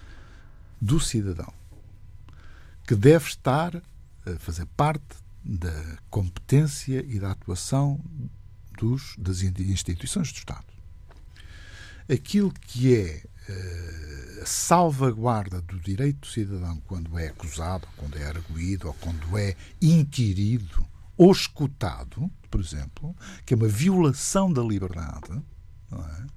do 0.82 1.00
cidadão, 1.00 1.54
que 2.86 2.96
deve 2.96 3.28
estar 3.28 3.76
a 4.26 4.40
fazer 4.40 4.66
parte 4.78 5.16
da 5.44 5.98
competência 6.10 7.06
e 7.08 7.20
da 7.20 7.32
atuação 7.32 8.04
dos, 8.78 9.16
das 9.18 9.42
instituições 9.42 10.32
do 10.32 10.38
Estado. 10.38 10.66
Aquilo 12.12 12.52
que 12.52 12.96
é 12.96 13.24
uh, 13.50 14.44
a 14.44 14.46
salvaguarda 14.46 15.62
do 15.62 15.80
direito 15.80 16.22
do 16.22 16.28
cidadão 16.28 16.82
quando 16.88 17.18
é 17.18 17.28
acusado, 17.28 17.88
quando 17.98 18.18
é 18.18 18.26
arguído 18.26 18.88
ou 18.88 18.94
quando 18.96 19.38
é 19.38 19.56
inquirido 19.82 20.86
ou 21.18 21.32
escutado, 21.32 22.30
por 22.50 22.60
exemplo, 22.60 23.16
que 23.46 23.54
é 23.54 23.58
uma 23.58 23.68
violação 23.68 24.52
da 24.52 24.62
liberdade, 24.62 25.32
é? 25.92 26.36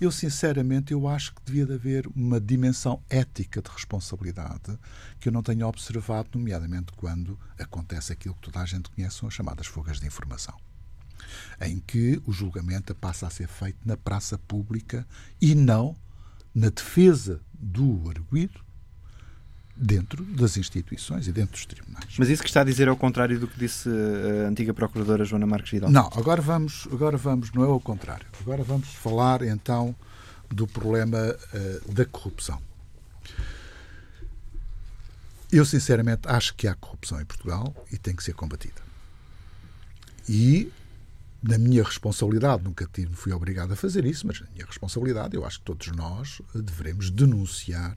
Eu, 0.00 0.10
sinceramente, 0.10 0.92
eu 0.94 1.06
acho 1.06 1.34
que 1.34 1.42
devia 1.44 1.66
de 1.66 1.74
haver 1.74 2.06
uma 2.16 2.40
dimensão 2.40 3.02
ética 3.10 3.60
de 3.60 3.70
responsabilidade 3.70 4.78
que 5.20 5.28
eu 5.28 5.32
não 5.32 5.42
tenho 5.42 5.66
observado, 5.66 6.30
nomeadamente 6.38 6.90
quando 6.96 7.38
acontece 7.58 8.10
aquilo 8.10 8.34
que 8.34 8.40
toda 8.40 8.60
a 8.60 8.64
gente 8.64 8.88
conhece, 8.88 9.16
são 9.16 9.28
as 9.28 9.34
chamadas 9.34 9.66
fugas 9.66 10.00
de 10.00 10.06
informação 10.06 10.58
em 11.60 11.78
que 11.80 12.20
o 12.26 12.32
julgamento 12.32 12.94
passa 12.94 13.26
a 13.26 13.30
ser 13.30 13.46
feito 13.46 13.78
na 13.84 13.96
praça 13.96 14.38
pública 14.38 15.06
e 15.40 15.54
não 15.54 15.94
na 16.54 16.70
defesa 16.70 17.40
do 17.52 18.08
arguído 18.08 18.60
dentro 19.80 20.22
das 20.24 20.58
instituições 20.58 21.26
e 21.26 21.32
dentro 21.32 21.52
dos 21.52 21.64
tribunais. 21.64 22.14
Mas 22.18 22.28
isso 22.28 22.42
que 22.42 22.48
está 22.48 22.60
a 22.60 22.64
dizer 22.64 22.86
é 22.86 22.90
o 22.90 22.96
contrário 22.96 23.40
do 23.40 23.48
que 23.48 23.58
disse 23.58 23.88
a 23.88 24.48
antiga 24.48 24.74
procuradora 24.74 25.24
Joana 25.24 25.46
Marques 25.46 25.70
Vidal? 25.70 25.90
Não, 25.90 26.06
agora 26.14 26.42
vamos, 26.42 26.86
agora 26.92 27.16
vamos, 27.16 27.50
não 27.52 27.64
é 27.64 27.68
o 27.68 27.80
contrário. 27.80 28.26
Agora 28.42 28.62
vamos 28.62 28.88
falar 28.88 29.40
então 29.42 29.94
do 30.50 30.66
problema 30.66 31.18
uh, 31.18 31.92
da 31.94 32.04
corrupção. 32.04 32.60
Eu 35.50 35.64
sinceramente 35.64 36.28
acho 36.28 36.54
que 36.54 36.68
há 36.68 36.74
corrupção 36.74 37.20
em 37.20 37.24
Portugal 37.24 37.74
e 37.90 37.96
tem 37.96 38.14
que 38.14 38.22
ser 38.22 38.34
combatida. 38.34 38.82
E 40.28 40.70
na 41.42 41.56
minha 41.56 41.82
responsabilidade, 41.82 42.62
nunca 42.62 42.86
tive, 42.92 43.14
fui 43.14 43.32
obrigado 43.32 43.72
a 43.72 43.76
fazer 43.76 44.04
isso, 44.04 44.26
mas 44.26 44.40
na 44.40 44.46
minha 44.52 44.66
responsabilidade, 44.66 45.34
eu 45.34 45.44
acho 45.44 45.58
que 45.58 45.64
todos 45.64 45.88
nós 45.88 46.42
devemos 46.54 47.10
denunciar, 47.10 47.96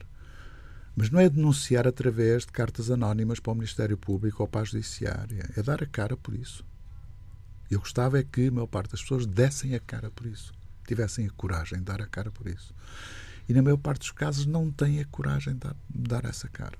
mas 0.96 1.10
não 1.10 1.20
é 1.20 1.28
denunciar 1.28 1.86
através 1.86 2.44
de 2.44 2.52
cartas 2.52 2.90
anónimas 2.90 3.40
para 3.40 3.52
o 3.52 3.56
Ministério 3.56 3.96
Público 3.96 4.42
ou 4.42 4.48
para 4.48 4.60
a 4.60 4.64
Judiciária, 4.64 5.50
é 5.56 5.62
dar 5.62 5.82
a 5.82 5.86
cara 5.86 6.16
por 6.16 6.34
isso. 6.34 6.64
Eu 7.70 7.80
gostava 7.80 8.18
é 8.18 8.22
que 8.22 8.48
a 8.48 8.52
maior 8.52 8.66
parte 8.66 8.92
das 8.92 9.02
pessoas 9.02 9.26
dessem 9.26 9.74
a 9.74 9.80
cara 9.80 10.10
por 10.10 10.26
isso, 10.26 10.52
tivessem 10.86 11.26
a 11.26 11.30
coragem 11.30 11.78
de 11.78 11.84
dar 11.84 12.00
a 12.00 12.06
cara 12.06 12.30
por 12.30 12.46
isso. 12.46 12.74
E 13.48 13.52
na 13.52 13.62
maior 13.62 13.78
parte 13.78 14.00
dos 14.00 14.10
casos 14.12 14.46
não 14.46 14.70
têm 14.70 15.00
a 15.00 15.04
coragem 15.06 15.54
de 15.54 15.60
dar, 15.60 15.76
de 15.90 16.08
dar 16.08 16.24
essa 16.24 16.48
cara. 16.48 16.78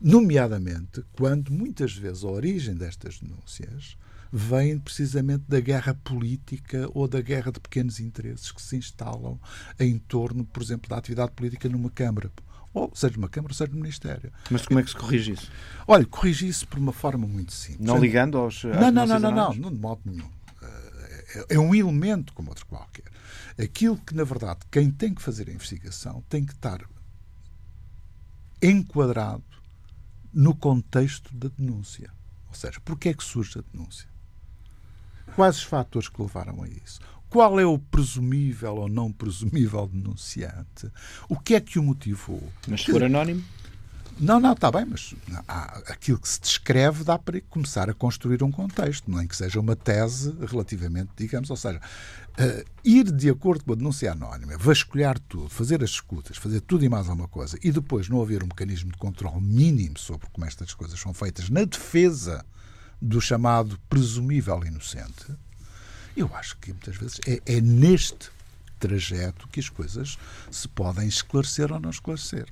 Nomeadamente 0.00 1.04
quando 1.12 1.50
muitas 1.50 1.94
vezes 1.96 2.24
a 2.24 2.28
origem 2.28 2.74
destas 2.74 3.18
denúncias 3.18 3.96
vem 4.30 4.78
precisamente 4.78 5.44
da 5.48 5.60
guerra 5.60 5.94
política 5.94 6.88
ou 6.92 7.06
da 7.06 7.20
guerra 7.20 7.52
de 7.52 7.60
pequenos 7.60 8.00
interesses 8.00 8.50
que 8.50 8.60
se 8.60 8.76
instalam 8.76 9.38
em 9.78 9.96
torno, 9.96 10.44
por 10.44 10.62
exemplo, 10.62 10.90
da 10.90 10.96
atividade 10.96 11.32
política 11.32 11.68
numa 11.68 11.88
Câmara. 11.88 12.30
Ou 12.74 12.90
seja 12.92 13.14
numa 13.14 13.28
Câmara, 13.28 13.54
seja 13.54 13.70
no 13.70 13.78
Ministério. 13.78 14.32
Mas 14.50 14.66
como 14.66 14.80
é 14.80 14.82
que 14.82 14.90
se 14.90 14.96
corrige 14.96 15.32
isso? 15.32 15.50
Olha, 15.86 16.04
corrige 16.04 16.48
isso 16.48 16.66
por 16.66 16.78
uma 16.78 16.92
forma 16.92 17.26
muito 17.26 17.52
simples. 17.52 17.86
Não 17.86 17.98
ligando 17.98 18.36
aos. 18.36 18.64
Não, 18.64 18.90
não, 18.90 19.06
não, 19.06 19.18
não, 19.20 19.30
não, 19.30 19.54
não, 19.54 19.72
de 19.72 19.80
modo 19.80 20.00
nenhum. 20.04 20.28
Eh, 20.60 21.46
é 21.50 21.58
um 21.58 21.72
elemento 21.72 22.32
como 22.32 22.48
outro 22.48 22.66
qualquer. 22.66 23.04
Aquilo 23.56 23.96
que, 23.96 24.12
na 24.12 24.24
verdade, 24.24 24.60
quem 24.72 24.90
tem 24.90 25.14
que 25.14 25.22
fazer 25.22 25.48
a 25.48 25.52
investigação 25.52 26.24
tem 26.28 26.44
que 26.44 26.52
estar 26.52 26.84
enquadrado 28.60 29.44
no 30.32 30.52
contexto 30.52 31.32
da 31.32 31.48
denúncia. 31.56 32.10
Ou 32.48 32.54
seja, 32.54 32.80
porquê 32.80 33.10
é 33.10 33.14
que 33.14 33.22
surge 33.22 33.60
a 33.60 33.62
denúncia? 33.72 34.08
Quais 35.36 35.56
os 35.56 35.62
fatores 35.62 36.08
que 36.08 36.20
levaram 36.20 36.62
a 36.62 36.68
isso? 36.68 36.98
Qual 37.34 37.58
é 37.58 37.66
o 37.66 37.80
presumível 37.80 38.76
ou 38.76 38.88
não 38.88 39.10
presumível 39.10 39.88
denunciante? 39.92 40.88
O 41.28 41.36
que 41.36 41.56
é 41.56 41.60
que 41.60 41.80
o 41.80 41.82
motivou? 41.82 42.40
Mas 42.68 42.82
se 42.82 42.92
for 42.92 43.02
anónimo? 43.02 43.42
Não, 44.20 44.38
não, 44.38 44.52
está 44.52 44.70
bem, 44.70 44.84
mas 44.84 45.16
há, 45.48 45.78
aquilo 45.88 46.20
que 46.20 46.28
se 46.28 46.40
descreve 46.40 47.02
dá 47.02 47.18
para 47.18 47.40
começar 47.40 47.90
a 47.90 47.92
construir 47.92 48.40
um 48.44 48.52
contexto, 48.52 49.10
nem 49.10 49.26
que 49.26 49.34
seja 49.34 49.58
uma 49.58 49.74
tese 49.74 50.32
relativamente, 50.46 51.10
digamos, 51.16 51.50
ou 51.50 51.56
seja, 51.56 51.80
uh, 52.38 52.64
ir 52.84 53.10
de 53.10 53.28
acordo 53.28 53.64
com 53.64 53.72
a 53.72 53.74
denúncia 53.74 54.12
anónima, 54.12 54.56
vasculhar 54.56 55.18
tudo, 55.18 55.48
fazer 55.48 55.82
as 55.82 55.90
escutas, 55.90 56.36
fazer 56.36 56.60
tudo 56.60 56.84
e 56.84 56.88
mais 56.88 57.08
alguma 57.08 57.26
coisa, 57.26 57.58
e 57.64 57.72
depois 57.72 58.08
não 58.08 58.22
haver 58.22 58.44
um 58.44 58.46
mecanismo 58.46 58.92
de 58.92 58.96
controle 58.98 59.40
mínimo 59.40 59.98
sobre 59.98 60.28
como 60.30 60.46
estas 60.46 60.72
coisas 60.72 61.00
são 61.00 61.12
feitas 61.12 61.50
na 61.50 61.64
defesa 61.64 62.46
do 63.02 63.20
chamado 63.20 63.76
presumível 63.88 64.64
inocente, 64.64 65.34
eu 66.16 66.30
acho 66.34 66.56
que 66.58 66.70
muitas 66.70 66.96
vezes 66.96 67.20
é, 67.26 67.40
é 67.46 67.60
neste 67.60 68.30
trajeto 68.78 69.48
que 69.48 69.60
as 69.60 69.68
coisas 69.68 70.18
se 70.50 70.68
podem 70.68 71.08
esclarecer 71.08 71.72
ou 71.72 71.80
não 71.80 71.90
esclarecer. 71.90 72.46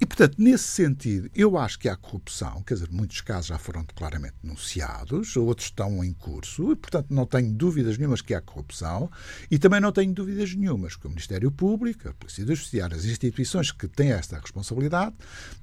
E, 0.00 0.06
portanto, 0.06 0.36
nesse 0.38 0.64
sentido, 0.64 1.30
eu 1.34 1.58
acho 1.58 1.78
que 1.78 1.86
há 1.86 1.94
corrupção, 1.94 2.62
quer 2.62 2.72
dizer, 2.72 2.88
muitos 2.90 3.20
casos 3.20 3.48
já 3.48 3.58
foram 3.58 3.84
claramente 3.94 4.32
denunciados, 4.42 5.36
outros 5.36 5.66
estão 5.66 6.02
em 6.02 6.14
curso, 6.14 6.72
e, 6.72 6.76
portanto, 6.76 7.08
não 7.10 7.26
tenho 7.26 7.52
dúvidas 7.52 7.98
nenhumas 7.98 8.22
que 8.22 8.32
há 8.32 8.40
corrupção, 8.40 9.10
e 9.50 9.58
também 9.58 9.78
não 9.78 9.92
tenho 9.92 10.14
dúvidas 10.14 10.54
nenhumas 10.54 10.96
que 10.96 11.06
o 11.06 11.10
Ministério 11.10 11.52
Público, 11.52 12.08
a 12.08 12.14
Polícia 12.14 12.46
Judiciária, 12.46 12.96
as 12.96 13.04
instituições 13.04 13.72
que 13.72 13.86
têm 13.86 14.12
esta 14.12 14.40
responsabilidade, 14.40 15.14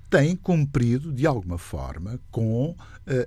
têm 0.07 0.35
cumprido, 0.35 1.11
de 1.11 1.25
alguma 1.25 1.57
forma, 1.57 2.19
com 2.29 2.69
uh, 2.69 2.77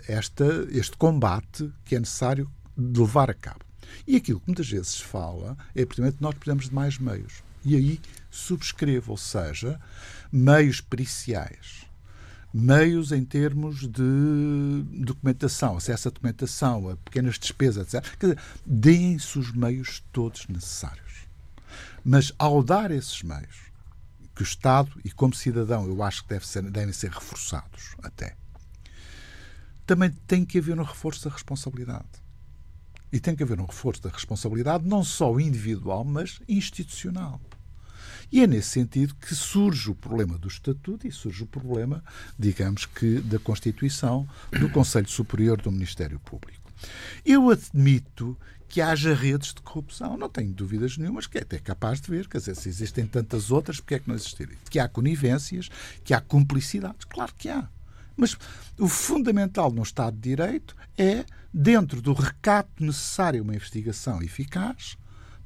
esta, 0.07 0.69
este 0.71 0.97
combate 0.97 1.73
que 1.85 1.97
é 1.97 1.99
necessário 1.99 2.49
de 2.81 3.01
levar 3.01 3.31
a 3.31 3.35
cabo. 3.35 3.61
E 4.07 4.17
aquilo 4.17 4.41
que 4.41 4.49
muitas 4.49 4.69
vezes 4.69 4.89
se 4.89 5.05
fala 5.05 5.57
é, 5.75 5.85
precisamente, 5.85 6.19
nós 6.21 6.35
precisamos 6.35 6.69
de 6.69 6.75
mais 6.75 6.99
meios. 6.99 7.43
E 7.65 7.77
aí 7.77 8.01
subscrevo, 8.31 9.13
ou 9.13 9.19
seja, 9.19 9.81
meios 10.33 10.81
periciais, 10.81 11.87
meios 12.53 13.13
em 13.13 13.25
termos 13.25 13.81
de 13.81 14.83
documentação, 15.05 15.77
acesso 15.77 16.09
à 16.09 16.11
documentação, 16.11 16.89
a 16.89 16.97
pequenas 16.97 17.39
despesas, 17.39 17.93
etc. 17.93 18.17
Quer 18.19 18.27
dizer, 18.27 18.43
deem-se 18.65 19.39
os 19.39 19.53
meios 19.53 20.03
todos 20.13 20.47
necessários. 20.49 21.29
Mas 22.05 22.33
ao 22.39 22.63
dar 22.63 22.91
esses 22.91 23.23
meios, 23.23 23.71
que 24.35 24.43
o 24.43 24.45
Estado 24.45 24.91
e 25.05 25.11
como 25.11 25.35
cidadão 25.35 25.87
eu 25.87 26.03
acho 26.03 26.23
que 26.23 26.31
deve 26.31 26.47
ser, 26.47 26.63
devem 26.71 26.95
ser 26.95 27.11
reforçados 27.11 27.95
até, 28.03 28.37
também 29.87 30.11
tem 30.27 30.45
que 30.45 30.59
haver 30.59 30.79
um 30.79 30.85
reforço 30.85 31.29
da 31.29 31.35
responsabilidade. 31.35 32.09
E 33.13 33.19
tem 33.19 33.35
que 33.35 33.43
haver 33.43 33.61
um 33.61 33.67
reforço 33.67 34.03
da 34.03 34.11
responsabilidade 34.11 34.87
não 34.87 35.03
só 35.03 35.39
individual, 35.41 36.05
mas 36.05 36.41
institucional. 36.49 37.41
E 38.33 38.41
é 38.41 38.47
nesse 38.47 38.69
sentido 38.69 39.15
que 39.17 39.35
surge 39.35 39.91
o 39.91 39.95
problema 39.95 40.39
do 40.39 40.47
Estatuto 40.47 41.07
e 41.07 41.11
surge 41.11 41.43
o 41.43 41.47
problema, 41.47 42.05
digamos 42.39 42.87
que, 42.87 43.21
da 43.21 43.41
Constituição 43.41 44.29
do 44.53 44.71
Conselho 44.71 45.09
Superior 45.09 45.61
do 45.61 45.73
Ministério 45.73 46.21
Público. 46.21 46.71
Eu 47.25 47.51
admito 47.51 48.39
que 48.69 48.81
haja 48.81 49.13
redes 49.13 49.53
de 49.53 49.61
corrupção. 49.61 50.17
Não 50.17 50.29
tenho 50.29 50.53
dúvidas 50.53 50.97
nenhumas 50.97 51.27
que 51.27 51.39
é 51.39 51.43
até 51.43 51.59
capaz 51.59 52.01
de 52.01 52.09
ver. 52.09 52.29
Quer 52.29 52.39
dizer, 52.39 52.55
se 52.55 52.69
existem 52.69 53.05
tantas 53.05 53.51
outras, 53.51 53.81
porque 53.81 53.97
é 53.97 53.99
que 53.99 54.09
não 54.09 54.15
existirem? 54.15 54.57
Que 54.71 54.79
há 54.79 54.89
conivências, 54.89 55.69
que 56.05 56.15
há 56.15 56.21
cumplicidades. 56.21 57.05
Claro 57.05 57.35
que 57.37 57.49
há. 57.49 57.69
Mas 58.17 58.37
o 58.79 58.89
fundamental 58.89 59.71
no 59.73 59.83
Estado 59.83 60.17
de 60.17 60.31
Direito 60.31 60.77
é, 60.97 61.25
dentro 61.53 62.01
do 62.01 62.13
recato 62.13 62.85
necessário 62.85 63.41
a 63.41 63.45
uma 63.45 63.55
investigação 63.55 64.23
eficaz, 64.23 64.97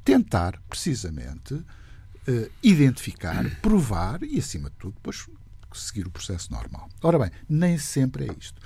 tentar, 0.05 0.61
precisamente, 0.68 1.55
uh, 1.55 2.50
identificar, 2.62 3.44
provar 3.61 4.22
e, 4.22 4.38
acima 4.38 4.68
de 4.68 4.77
tudo, 4.77 4.94
depois 4.94 5.27
seguir 5.78 6.06
o 6.06 6.10
processo 6.10 6.52
normal. 6.52 6.88
Ora 7.02 7.18
bem, 7.18 7.30
nem 7.48 7.78
sempre 7.78 8.26
é 8.26 8.34
isto. 8.38 8.60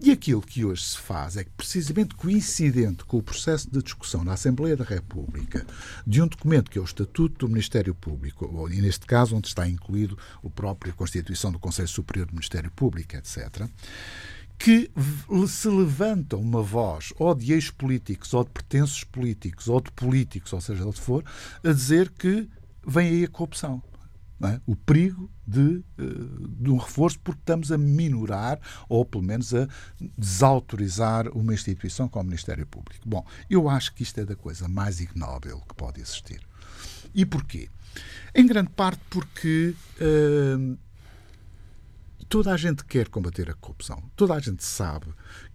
E 0.00 0.10
aquilo 0.10 0.40
que 0.40 0.64
hoje 0.64 0.82
se 0.82 0.98
faz 0.98 1.36
é 1.36 1.44
que, 1.44 1.50
precisamente 1.50 2.14
coincidente 2.14 3.04
com 3.04 3.18
o 3.18 3.22
processo 3.22 3.70
de 3.70 3.82
discussão 3.82 4.22
na 4.22 4.34
Assembleia 4.34 4.76
da 4.76 4.84
República 4.84 5.66
de 6.06 6.22
um 6.22 6.26
documento 6.26 6.70
que 6.70 6.78
é 6.78 6.80
o 6.80 6.84
Estatuto 6.84 7.46
do 7.46 7.48
Ministério 7.48 7.94
Público, 7.94 8.68
e 8.70 8.80
neste 8.80 9.06
caso 9.06 9.36
onde 9.36 9.48
está 9.48 9.68
incluído 9.68 10.18
a 10.44 10.48
própria 10.50 10.92
Constituição 10.92 11.50
do 11.50 11.58
Conselho 11.58 11.88
Superior 11.88 12.26
do 12.26 12.32
Ministério 12.32 12.70
Público, 12.70 13.16
etc., 13.16 13.68
que 14.58 14.90
se 15.46 15.68
levanta 15.68 16.36
uma 16.36 16.62
voz, 16.62 17.12
ou 17.16 17.32
de 17.32 17.52
ex-políticos, 17.52 18.34
ou 18.34 18.42
de 18.42 18.50
pertences 18.50 19.04
políticos, 19.04 19.68
ou 19.68 19.80
de 19.80 19.90
políticos, 19.92 20.52
ou 20.52 20.60
seja, 20.60 20.84
onde 20.84 21.00
for, 21.00 21.24
a 21.62 21.72
dizer 21.72 22.10
que 22.10 22.48
vem 22.84 23.08
aí 23.08 23.24
a 23.24 23.28
corrupção. 23.28 23.80
É? 24.40 24.60
O 24.66 24.76
perigo 24.76 25.28
de, 25.44 25.82
eh, 25.98 26.04
de, 26.60 26.70
um 26.70 26.76
reforço, 26.76 27.18
porque 27.18 27.40
estamos 27.40 27.72
a 27.72 27.78
minorar 27.78 28.60
ou 28.88 29.04
pelo 29.04 29.24
menos 29.24 29.52
a 29.52 29.66
desautorizar 30.16 31.26
uma 31.36 31.52
instituição 31.52 32.08
como 32.08 32.22
o 32.22 32.26
Ministério 32.28 32.64
Público. 32.64 33.08
Bom, 33.08 33.26
eu 33.50 33.68
acho 33.68 33.92
que 33.92 34.04
isto 34.04 34.20
é 34.20 34.24
da 34.24 34.36
coisa 34.36 34.68
mais 34.68 35.00
ignóbil 35.00 35.60
que 35.68 35.74
pode 35.74 36.00
existir. 36.00 36.40
E 37.12 37.26
porquê? 37.26 37.68
Em 38.32 38.46
grande 38.46 38.70
parte 38.70 39.02
porque 39.10 39.74
uh, 40.00 40.78
toda 42.28 42.52
a 42.52 42.56
gente 42.56 42.84
quer 42.84 43.08
combater 43.08 43.50
a 43.50 43.54
corrupção. 43.54 44.02
Toda 44.14 44.34
a 44.34 44.40
gente 44.40 44.64
sabe 44.64 45.06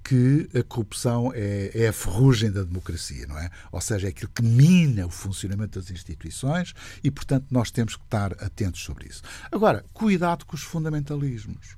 que 0.04 0.50
a 0.58 0.64
corrupção 0.64 1.32
é, 1.34 1.72
é, 1.74 1.88
a 1.88 1.94
ferrugem 1.94 2.52
da 2.52 2.64
democracia, 2.64 3.28
não 3.28 3.38
é? 3.38 3.50
Ou 3.72 3.80
seja, 3.80 4.08
é 4.08 4.10
aquilo 4.10 4.32
que 4.34 4.42
mina 4.42 5.06
o 5.06 5.10
funcionamento 5.10 5.80
das 5.80 5.92
instituições 5.92 6.74
e, 7.04 7.12
portanto, 7.12 7.48
nós 7.52 7.72
temos 7.72 7.96
que 7.96 8.04
estar 8.04 8.34
atentos 8.44 8.84
sobre 8.84 9.08
isso. 9.08 9.22
Agora, 9.52 9.86
cuidado 9.94 10.46
com 10.46 10.56
os 10.56 10.64
fundamentalismos. 10.64 11.78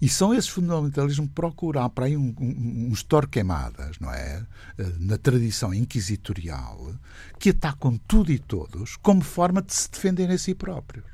E 0.00 0.08
são 0.08 0.34
esses 0.34 0.50
fundamentalismos 0.50 1.28
que 1.28 1.34
procuram 1.34 1.88
para 1.88 2.06
aí 2.06 2.16
um, 2.16 2.34
um, 2.38 2.88
uns 2.90 3.02
torquemadas, 3.02 3.98
não 4.00 4.12
é? 4.12 4.44
Eh, 4.76 4.92
na 4.98 5.16
tradição 5.16 5.72
inquisitorial, 5.72 6.94
que 7.38 7.50
atacam 7.50 7.96
tudo 8.06 8.30
e 8.32 8.38
todos 8.38 8.96
como 8.96 9.22
forma 9.22 9.62
de 9.62 9.72
se 9.72 9.90
defenderem 9.90 10.34
a 10.34 10.38
si 10.38 10.54
próprios. 10.54 11.13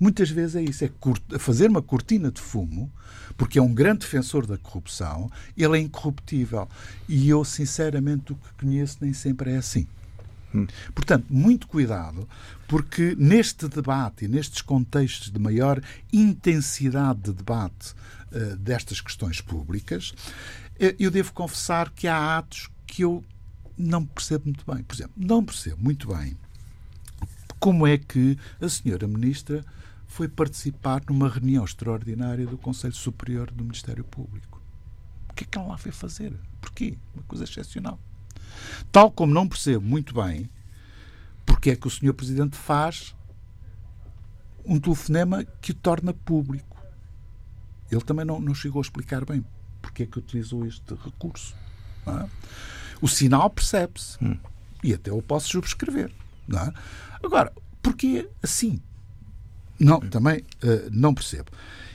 Muitas 0.00 0.30
vezes 0.30 0.56
é 0.56 0.62
isso, 0.62 0.82
é 0.82 1.38
fazer 1.38 1.68
uma 1.68 1.82
cortina 1.82 2.32
de 2.32 2.40
fumo, 2.40 2.90
porque 3.36 3.58
é 3.58 3.62
um 3.62 3.74
grande 3.74 4.00
defensor 4.00 4.46
da 4.46 4.56
corrupção, 4.56 5.30
ele 5.54 5.76
é 5.76 5.80
incorruptível. 5.80 6.66
E 7.06 7.28
eu, 7.28 7.44
sinceramente, 7.44 8.32
o 8.32 8.36
que 8.36 8.64
conheço 8.64 8.96
nem 9.02 9.12
sempre 9.12 9.52
é 9.52 9.56
assim. 9.58 9.86
Hum. 10.54 10.66
Portanto, 10.94 11.26
muito 11.28 11.68
cuidado, 11.68 12.26
porque 12.66 13.14
neste 13.18 13.68
debate 13.68 14.24
e 14.24 14.28
nestes 14.28 14.62
contextos 14.62 15.30
de 15.30 15.38
maior 15.38 15.82
intensidade 16.10 17.20
de 17.20 17.32
debate 17.34 17.92
uh, 18.32 18.56
destas 18.56 19.02
questões 19.02 19.42
públicas, 19.42 20.14
eh, 20.78 20.96
eu 20.98 21.10
devo 21.10 21.32
confessar 21.34 21.90
que 21.90 22.08
há 22.08 22.38
atos 22.38 22.68
que 22.86 23.02
eu 23.02 23.22
não 23.76 24.04
percebo 24.04 24.46
muito 24.46 24.64
bem. 24.66 24.82
Por 24.82 24.94
exemplo, 24.94 25.12
não 25.16 25.44
percebo 25.44 25.82
muito 25.82 26.08
bem 26.08 26.36
como 27.60 27.86
é 27.86 27.98
que 27.98 28.38
a 28.60 28.68
senhora 28.68 29.06
ministra 29.06 29.64
foi 30.10 30.26
participar 30.26 31.02
numa 31.08 31.28
reunião 31.28 31.64
extraordinária 31.64 32.44
do 32.44 32.58
Conselho 32.58 32.92
Superior 32.92 33.48
do 33.52 33.62
Ministério 33.62 34.02
Público. 34.02 34.60
que 35.36 35.44
é 35.44 35.46
que 35.46 35.56
ela 35.56 35.68
lá 35.68 35.78
foi 35.78 35.92
fazer? 35.92 36.34
Porquê? 36.60 36.98
Uma 37.14 37.22
coisa 37.22 37.44
excepcional. 37.44 37.96
Tal 38.90 39.12
como 39.12 39.32
não 39.32 39.48
percebo 39.48 39.86
muito 39.86 40.12
bem 40.12 40.50
porque 41.46 41.70
é 41.70 41.76
que 41.76 41.86
o 41.86 41.90
Sr. 41.90 42.12
Presidente 42.12 42.56
faz 42.56 43.14
um 44.64 44.80
telefonema 44.80 45.44
que 45.44 45.70
o 45.70 45.74
torna 45.74 46.12
público. 46.12 46.76
Ele 47.88 48.02
também 48.02 48.24
não, 48.24 48.40
não 48.40 48.52
chegou 48.52 48.80
a 48.80 48.82
explicar 48.82 49.24
bem 49.24 49.44
porque 49.80 50.02
é 50.02 50.06
que 50.06 50.18
utilizou 50.18 50.66
este 50.66 50.92
recurso. 50.94 51.54
É? 52.04 52.28
O 53.00 53.06
sinal 53.06 53.48
percebe-se. 53.48 54.22
Hum. 54.22 54.36
E 54.82 54.92
até 54.92 55.10
eu 55.10 55.22
posso 55.22 55.48
subscrever. 55.48 56.12
É? 56.52 56.72
Agora, 57.24 57.52
porquê 57.80 58.28
assim? 58.42 58.82
Não, 59.80 59.98
também 59.98 60.40
uh, 60.62 60.90
não 60.92 61.14
percebo. 61.14 61.50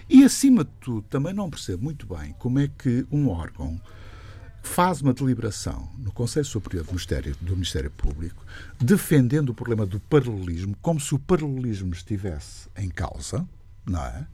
E, 0.09 0.23
acima 0.23 0.63
de 0.63 0.71
tudo, 0.81 1.03
também 1.03 1.33
não 1.33 1.49
percebo 1.49 1.83
muito 1.83 2.05
bem 2.05 2.33
como 2.39 2.59
é 2.59 2.67
que 2.67 3.05
um 3.11 3.29
órgão 3.29 3.79
faz 4.61 5.01
uma 5.01 5.13
deliberação 5.13 5.89
no 5.97 6.11
Conselho 6.11 6.45
Superior 6.45 6.83
do 6.83 6.89
Ministério, 6.89 7.35
do 7.39 7.53
Ministério 7.53 7.91
Público 7.91 8.43
defendendo 8.79 9.49
o 9.49 9.53
problema 9.53 9.85
do 9.85 9.99
paralelismo 9.99 10.75
como 10.81 10.99
se 10.99 11.13
o 11.13 11.19
paralelismo 11.19 11.93
estivesse 11.93 12.67
em 12.75 12.89
causa, 12.89 13.47
não 13.85 14.03
é? 14.03 14.27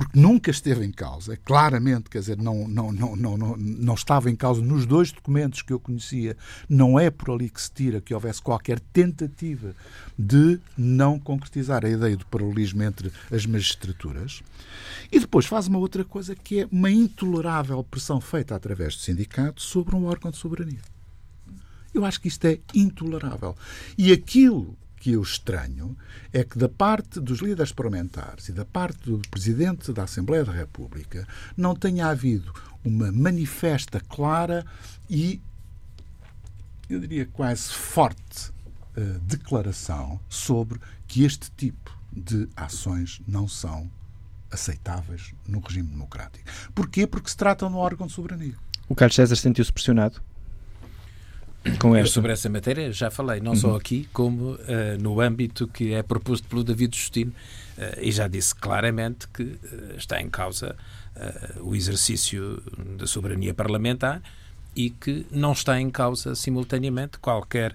Porque 0.00 0.18
nunca 0.18 0.50
esteve 0.50 0.82
em 0.82 0.90
causa, 0.90 1.36
claramente, 1.36 2.08
quer 2.08 2.20
dizer, 2.20 2.38
não, 2.38 2.66
não, 2.66 2.90
não, 2.90 3.14
não, 3.14 3.36
não, 3.36 3.56
não 3.58 3.92
estava 3.92 4.30
em 4.30 4.34
causa 4.34 4.62
nos 4.62 4.86
dois 4.86 5.12
documentos 5.12 5.60
que 5.60 5.74
eu 5.74 5.78
conhecia, 5.78 6.38
não 6.66 6.98
é 6.98 7.10
por 7.10 7.30
ali 7.30 7.50
que 7.50 7.60
se 7.60 7.70
tira 7.70 8.00
que 8.00 8.14
houvesse 8.14 8.40
qualquer 8.40 8.80
tentativa 8.80 9.76
de 10.18 10.58
não 10.74 11.18
concretizar 11.18 11.84
a 11.84 11.90
ideia 11.90 12.16
do 12.16 12.24
paralelismo 12.24 12.82
entre 12.82 13.12
as 13.30 13.44
magistraturas. 13.44 14.42
E 15.12 15.20
depois 15.20 15.44
faz 15.44 15.66
uma 15.66 15.78
outra 15.78 16.02
coisa 16.02 16.34
que 16.34 16.60
é 16.60 16.68
uma 16.72 16.90
intolerável 16.90 17.84
pressão 17.84 18.22
feita 18.22 18.54
através 18.54 18.96
do 18.96 19.02
sindicato 19.02 19.60
sobre 19.60 19.94
um 19.94 20.06
órgão 20.06 20.30
de 20.30 20.38
soberania. 20.38 20.80
Eu 21.92 22.06
acho 22.06 22.22
que 22.22 22.28
isto 22.28 22.46
é 22.46 22.58
intolerável. 22.74 23.54
E 23.98 24.12
aquilo 24.12 24.78
que 25.00 25.12
eu 25.12 25.22
estranho 25.22 25.96
é 26.32 26.44
que, 26.44 26.58
da 26.58 26.68
parte 26.68 27.18
dos 27.18 27.40
líderes 27.40 27.72
parlamentares 27.72 28.50
e 28.50 28.52
da 28.52 28.66
parte 28.66 29.10
do 29.10 29.18
Presidente 29.30 29.92
da 29.92 30.04
Assembleia 30.04 30.44
da 30.44 30.52
República, 30.52 31.26
não 31.56 31.74
tenha 31.74 32.06
havido 32.08 32.52
uma 32.84 33.10
manifesta 33.10 33.98
clara 33.98 34.64
e, 35.08 35.40
eu 36.88 37.00
diria, 37.00 37.26
quase 37.26 37.70
forte 37.70 38.50
uh, 38.50 39.18
declaração 39.20 40.20
sobre 40.28 40.78
que 41.08 41.24
este 41.24 41.50
tipo 41.52 41.98
de 42.12 42.46
ações 42.54 43.22
não 43.26 43.48
são 43.48 43.90
aceitáveis 44.50 45.32
no 45.48 45.60
regime 45.60 45.88
democrático. 45.88 46.44
Porquê? 46.74 47.06
Porque 47.06 47.30
se 47.30 47.36
trata 47.36 47.66
de 47.66 47.72
um 47.72 47.76
órgão 47.76 48.06
de 48.06 48.12
soberania. 48.12 48.54
O 48.88 48.94
Carlos 48.94 49.14
César 49.14 49.36
sentiu-se 49.36 49.72
pressionado? 49.72 50.20
Com 51.78 51.94
esta. 51.94 52.14
Sobre 52.14 52.32
essa 52.32 52.48
matéria 52.48 52.92
já 52.92 53.10
falei, 53.10 53.40
não 53.40 53.52
uhum. 53.52 53.56
só 53.56 53.76
aqui, 53.76 54.08
como 54.12 54.52
uh, 54.52 54.58
no 55.00 55.20
âmbito 55.20 55.68
que 55.68 55.92
é 55.92 56.02
proposto 56.02 56.46
pelo 56.48 56.64
David 56.64 56.96
Justino, 56.96 57.32
uh, 57.76 58.00
e 58.00 58.10
já 58.10 58.28
disse 58.28 58.54
claramente 58.54 59.28
que 59.28 59.42
uh, 59.42 59.96
está 59.96 60.20
em 60.20 60.28
causa 60.28 60.76
o 61.60 61.74
exercício 61.74 62.62
da 62.96 63.06
soberania 63.06 63.52
parlamentar 63.52 64.22
e 64.74 64.90
que 64.90 65.26
não 65.30 65.52
está 65.52 65.80
em 65.80 65.90
causa 65.90 66.34
simultaneamente 66.34 67.18
qualquer 67.18 67.74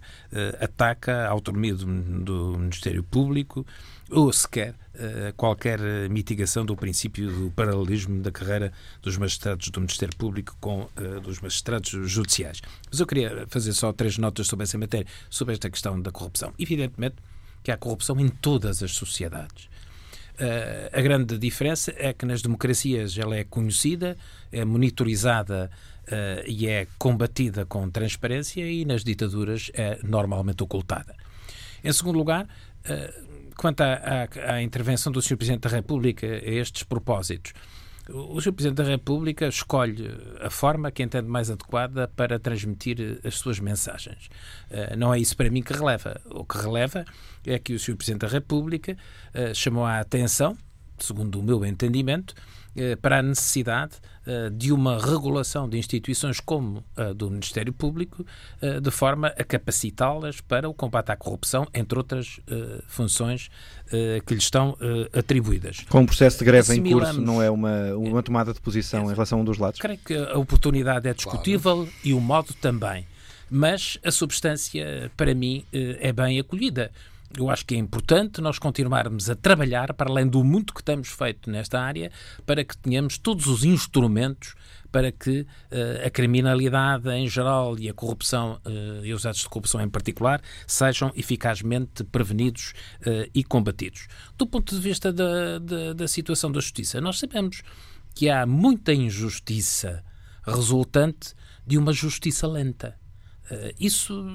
ataque 0.60 1.12
à 1.12 1.30
autonomia 1.30 1.74
do, 1.74 1.86
do 1.86 2.58
Ministério 2.58 3.04
Público 3.04 3.66
ou 4.10 4.32
sequer 4.32 4.72
uh, 4.96 5.34
qualquer 5.36 5.80
mitigação 6.10 6.66
do 6.66 6.76
princípio 6.76 7.32
do 7.32 7.52
paralelismo 7.52 8.22
da 8.22 8.32
carreira 8.32 8.72
dos 9.02 9.18
magistrados 9.18 9.70
do 9.70 9.80
Ministério 9.80 10.16
Público 10.16 10.56
com 10.60 10.82
uh, 10.82 11.20
dos 11.22 11.40
magistrados 11.40 11.90
judiciais. 11.90 12.62
Mas 12.90 13.00
eu 13.00 13.08
queria 13.08 13.46
fazer 13.48 13.74
só 13.74 13.92
três 13.92 14.18
notas 14.18 14.48
sobre 14.48 14.64
essa 14.64 14.78
matéria, 14.78 15.08
sobre 15.30 15.54
esta 15.54 15.70
questão 15.70 16.00
da 16.00 16.12
corrupção. 16.12 16.54
Evidentemente 16.60 17.16
que 17.64 17.72
há 17.72 17.78
corrupção 17.78 18.20
em 18.20 18.30
todas 18.30 18.84
as 18.84 18.92
sociedades. 18.92 19.66
Uh, 20.36 20.90
a 20.92 21.02
grande 21.02 21.38
diferença 21.38 21.94
é 21.98 22.14
que 22.14 22.26
nas 22.26 22.42
democracias 22.42 23.18
ela 23.18 23.36
é 23.36 23.44
conhecida, 23.44 24.18
é 24.52 24.64
monitorizada 24.64 25.72
uh, 26.06 26.44
e 26.48 26.68
é 26.68 26.88
combatida 26.98 27.66
com 27.66 27.90
transparência 27.90 28.62
e 28.62 28.86
nas 28.86 29.04
ditaduras 29.04 29.72
é 29.74 30.00
normalmente 30.04 30.64
ocultada. 30.64 31.16
Em 31.84 31.92
segundo 31.92 32.18
lugar, 32.18 32.46
uh, 32.46 33.54
quanto 33.56 33.82
à, 33.82 33.94
à, 33.94 34.54
à, 34.56 34.62
intervenção 34.62 35.12
do 35.12 35.22
Sr. 35.22 35.38
Presidente 35.38 35.62
da 35.62 35.70
República 35.70 36.26
a 36.26 36.50
estes 36.50 36.84
propósitos, 36.84 37.54
o 38.10 38.40
Sr. 38.40 38.54
Presidente 38.54 38.78
da 38.78 38.84
República 38.84 39.48
escolhe 39.48 40.12
a 40.40 40.50
forma 40.50 40.92
que 40.92 41.02
entende 41.02 41.28
mais 41.28 41.50
adequada 41.50 42.08
para 42.08 42.38
transmitir 42.38 43.20
as 43.24 43.36
suas 43.36 43.60
mensagens. 43.60 44.30
Uh, 44.70 44.96
não 44.96 45.14
é 45.14 45.20
isso 45.20 45.36
para 45.36 45.50
mim 45.50 45.64
que 45.64 45.74
releva. 45.74 46.22
O 46.26 46.46
que 46.46 46.58
releva 46.58 47.04
é 47.46 47.58
que 47.58 47.74
o 47.74 47.80
Sr. 47.80 47.96
Presidente 47.96 48.22
da 48.22 48.28
República 48.28 48.96
chamou 49.54 49.86
a 49.86 50.00
atenção, 50.00 50.58
segundo 50.98 51.40
o 51.40 51.44
meu 51.44 51.66
entendimento, 51.66 52.34
para 53.02 53.20
a 53.20 53.22
necessidade 53.22 53.94
eh, 54.28 54.50
de 54.50 54.72
uma 54.72 54.98
regulação 54.98 55.70
de 55.70 55.78
instituições 55.78 56.40
como 56.40 56.84
a 56.98 57.14
do 57.14 57.30
Ministério 57.30 57.72
Público, 57.72 58.26
eh, 58.60 58.80
de 58.80 58.90
forma 58.90 59.28
a 59.28 59.44
capacitá-las 59.44 60.42
para 60.42 60.68
o 60.68 60.74
combate 60.74 61.12
à 61.12 61.16
corrupção, 61.16 61.68
entre 61.72 61.96
outras 61.96 62.40
eh, 62.48 62.82
funções 62.88 63.52
que 64.26 64.34
lhes 64.34 64.44
estão 64.44 64.76
atribuídas. 65.14 65.86
Com 65.88 66.00
um 66.00 66.06
processo 66.08 66.40
de 66.40 66.46
greve 66.46 66.74
em 66.74 66.92
curso, 66.92 67.22
não 67.22 67.40
é 67.40 67.52
uma, 67.52 67.94
uma 67.94 68.24
tomada 68.24 68.52
de 68.52 68.60
posição 68.60 69.02
é, 69.02 69.12
em 69.12 69.14
relação 69.14 69.38
a 69.38 69.42
um 69.44 69.46
dos 69.46 69.60
lados? 69.60 69.80
Creio 69.80 70.00
que 70.00 70.16
a 70.16 70.40
oportunidade 70.40 71.08
é 71.08 71.14
discutível 71.14 71.76
claro. 71.76 71.92
e 72.04 72.12
o 72.12 72.20
modo 72.20 72.52
também. 72.56 73.06
Mas 73.48 74.00
a 74.04 74.10
substância, 74.10 75.12
para 75.16 75.36
mim, 75.36 75.64
é 75.72 76.12
bem 76.12 76.40
acolhida 76.40 76.92
eu 77.38 77.50
acho 77.50 77.66
que 77.66 77.76
é 77.76 77.78
importante 77.78 78.42
nós 78.42 78.60
continuarmos 78.60 79.30
a 79.30 79.36
trabalhar, 79.36 79.94
para 79.94 80.10
além 80.10 80.28
do 80.28 80.44
muito 80.44 80.74
que 80.74 80.84
temos 80.84 81.10
feito 81.10 81.50
nesta 81.50 81.80
área, 81.80 82.12
para 82.46 82.64
que 82.64 82.78
tenhamos 82.78 83.18
todos 83.18 83.48
os 83.48 83.64
instrumentos 83.64 84.56
para 84.96 85.12
que 85.12 85.42
uh, 85.42 86.08
a 86.08 86.10
criminalidade 86.10 87.10
em 87.10 87.28
geral 87.28 87.78
e 87.78 87.90
a 87.90 87.94
corrupção 87.94 88.62
uh, 88.66 89.06
e 89.06 89.14
os 89.14 89.26
atos 89.26 89.42
de 89.42 89.50
corrupção 89.50 89.82
em 89.82 89.90
particular 89.90 90.42
sejam 90.66 91.12
eficazmente 91.18 92.02
prevenidos 92.06 92.74
uh, 93.02 93.30
e 93.34 93.44
combatidos. 93.44 94.08
Do 94.38 94.48
ponto 94.48 94.74
de 94.74 94.80
vista 94.80 95.12
da, 95.12 95.60
da, 95.60 95.92
da 95.92 96.08
situação 96.08 96.50
da 96.50 96.62
justiça, 96.62 97.02
nós 97.02 97.20
sabemos 97.20 97.62
que 98.14 98.30
há 98.30 98.46
muita 98.46 98.94
injustiça 98.94 100.02
resultante 100.44 101.34
de 101.68 101.78
uma 101.78 101.92
justiça 101.92 102.48
lenta. 102.48 102.98
Isso 103.78 104.26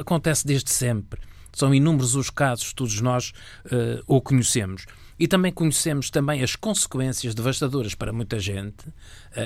acontece 0.00 0.46
desde 0.46 0.70
sempre. 0.70 1.20
São 1.56 1.74
inúmeros 1.74 2.14
os 2.14 2.28
casos, 2.28 2.74
todos 2.74 3.00
nós 3.00 3.32
uh, 3.64 4.02
o 4.06 4.20
conhecemos. 4.20 4.84
E 5.18 5.26
também 5.26 5.50
conhecemos 5.50 6.10
também 6.10 6.42
as 6.42 6.54
consequências 6.54 7.34
devastadoras 7.34 7.94
para 7.94 8.12
muita 8.12 8.38
gente 8.38 8.86
uh, 8.86 8.92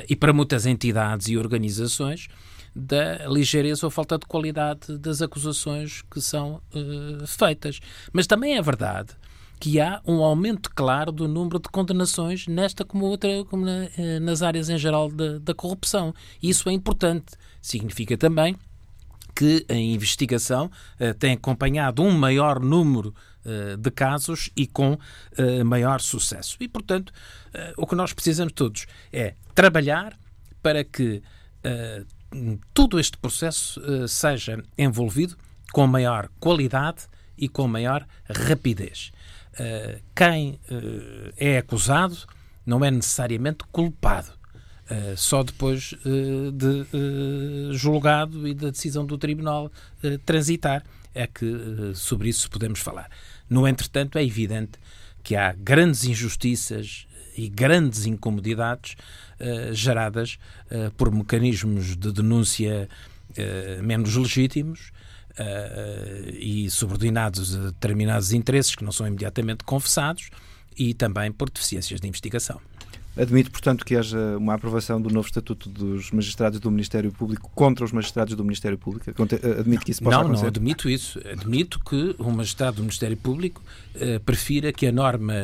e 0.09 0.17
para 0.17 0.33
muitas 0.33 0.67
entidades 0.67 1.29
e 1.29 1.39
organizações 1.39 2.27
da 2.75 3.29
ligeireza 3.29 3.87
ou 3.87 3.93
falta 3.93 4.19
de 4.19 4.27
qualidade 4.27 4.99
das 4.99 5.23
acusações 5.23 6.03
que 6.11 6.21
são 6.21 6.61
uh, 6.75 7.25
feitas. 7.29 7.79
Mas 8.13 8.27
também 8.27 8.57
é 8.57 8.63
verdade 8.63 9.15
que 9.61 9.79
há 9.79 10.03
um 10.05 10.25
aumento 10.25 10.69
claro 10.75 11.13
do 11.13 11.29
número 11.29 11.61
de 11.61 11.69
condenações 11.69 12.49
nesta 12.49 12.85
como 12.85 13.05
outra, 13.05 13.45
como 13.45 13.65
na, 13.65 13.89
nas 14.21 14.43
áreas 14.43 14.69
em 14.69 14.79
geral 14.79 15.11
da 15.11 15.55
corrupção. 15.55 16.15
Isso 16.43 16.69
é 16.71 16.73
importante. 16.73 17.35
Significa 17.61 18.17
também 18.17 18.57
que 19.41 19.65
a 19.71 19.75
investigação 19.75 20.67
uh, 20.67 21.15
tem 21.15 21.33
acompanhado 21.33 22.03
um 22.03 22.11
maior 22.11 22.61
número 22.61 23.15
uh, 23.47 23.75
de 23.79 23.91
casos 23.91 24.51
e 24.55 24.67
com 24.67 24.93
uh, 24.93 25.65
maior 25.65 25.99
sucesso. 26.03 26.59
E, 26.61 26.69
portanto, 26.69 27.11
o 27.77 27.87
que 27.87 27.97
nós 27.97 28.13
precisamos 28.13 28.53
todos 28.53 28.87
é 29.13 29.35
trabalhar 29.57 30.17
para 30.63 30.85
que 30.85 31.21
todo 32.73 33.01
este 33.01 33.19
processo 33.19 33.81
seja 34.07 34.63
envolvido 34.79 35.37
com 35.73 35.85
maior 35.85 36.29
qualidade 36.39 37.09
e 37.37 37.49
com 37.49 37.67
maior 37.67 38.07
rapidez. 38.29 39.11
quem 40.15 40.61
é 41.37 41.59
acusado 41.59 42.17
não 42.65 42.85
é 42.85 42.91
necessariamente 42.93 43.65
culpado 43.73 44.40
Uh, 44.91 45.17
só 45.17 45.45
depois 45.45 45.93
uh, 46.05 46.51
de 46.51 46.67
uh, 46.67 47.73
julgado 47.73 48.49
e 48.49 48.53
da 48.53 48.71
decisão 48.71 49.07
do 49.07 49.17
tribunal 49.17 49.71
transitar 50.27 50.83
é 51.15 51.29
que 51.29 51.47
sobre 51.95 52.29
isso 52.29 52.51
podemos 52.51 52.81
falar. 52.81 53.09
No 53.49 53.69
entretanto, 53.69 54.19
é 54.19 54.25
evidente 54.25 54.73
que 55.23 55.37
há 55.37 55.53
grandes 55.53 56.05
injustiças 56.05 57.07
e 57.37 57.49
grandes 57.49 58.07
incomodidades 58.07 58.97
geradas 59.73 60.39
por 60.97 61.11
mecanismos 61.13 61.97
de 61.97 62.13
denúncia 62.13 62.89
menos 63.83 64.15
legítimos 64.15 64.93
e 66.39 66.71
subordinados 66.71 67.57
a 67.57 67.67
determinados 67.67 68.33
interesses 68.33 68.77
que 68.77 68.85
não 68.85 68.93
são 68.93 69.07
imediatamente 69.07 69.65
confessados 69.65 70.31
e 70.77 70.95
também 70.95 71.33
por 71.33 71.51
deficiências 71.51 72.01
de 72.01 72.07
investigação. 72.07 72.61
Admite, 73.21 73.51
portanto, 73.51 73.85
que 73.85 73.97
haja 73.97 74.19
uma 74.39 74.55
aprovação 74.55 75.01
do 75.01 75.11
novo 75.11 75.27
Estatuto 75.27 75.69
dos 75.69 76.11
Magistrados 76.11 76.59
do 76.59 76.71
Ministério 76.71 77.13
Público 77.13 77.51
contra 77.55 77.85
os 77.85 77.93
magistrados 77.93 78.35
do 78.35 78.43
Ministério 78.43 78.79
Público? 78.79 79.11
Admite 79.59 79.85
que 79.85 79.91
isso 79.91 80.03
possa 80.03 80.17
não, 80.17 80.23
acontecer? 80.23 80.45
Não, 80.45 80.51
não 80.53 80.57
admito 80.57 80.89
isso. 80.89 81.21
Admito 81.31 81.81
que 81.81 82.15
um 82.19 82.31
magistrado 82.31 82.77
do 82.77 82.83
Ministério 82.83 83.17
Público 83.17 83.63
eh, 83.95 84.19
prefira 84.19 84.73
que 84.73 84.87
a 84.87 84.93
norma 84.93 85.35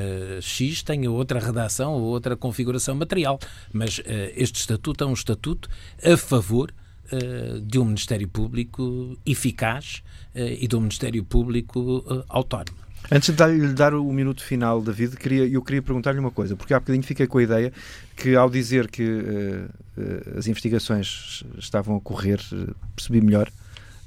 X 0.41 0.83
tenha 0.83 1.11
outra 1.11 1.39
redação 1.39 1.93
ou 1.93 2.03
outra 2.03 2.37
configuração 2.37 2.95
material. 2.95 3.39
Mas 3.73 4.01
eh, 4.05 4.33
este 4.37 4.61
Estatuto 4.61 5.05
é 5.05 5.07
um 5.07 5.13
Estatuto 5.13 5.69
a 6.03 6.17
favor 6.17 6.73
eh, 7.11 7.61
de 7.63 7.79
um 7.79 7.85
Ministério 7.85 8.27
Público 8.27 9.17
eficaz 9.25 10.03
eh, 10.35 10.59
e 10.61 10.67
de 10.67 10.75
um 10.75 10.81
Ministério 10.81 11.25
Público 11.25 12.05
eh, 12.11 12.25
autónomo. 12.29 12.86
Antes 13.11 13.35
de 13.35 13.47
lhe 13.47 13.73
dar 13.73 13.95
o 13.95 14.13
minuto 14.13 14.43
final, 14.43 14.83
David, 14.83 15.17
queria, 15.17 15.47
eu 15.47 15.63
queria 15.63 15.81
perguntar-lhe 15.81 16.19
uma 16.19 16.31
coisa, 16.31 16.57
porque 16.57 16.75
há 16.75 16.81
bocadinho 16.81 17.05
fiquei 17.05 17.27
com 17.27 17.39
a 17.39 17.43
ideia 17.43 17.73
que, 18.17 18.35
ao 18.35 18.51
dizer 18.51 18.89
que 18.89 19.05
uh, 19.05 19.69
uh, 19.97 20.39
as 20.39 20.49
investigações 20.49 21.45
estavam 21.57 21.97
a 21.97 22.01
correr, 22.01 22.41
uh, 22.53 22.75
percebi 22.97 23.21
melhor, 23.21 23.49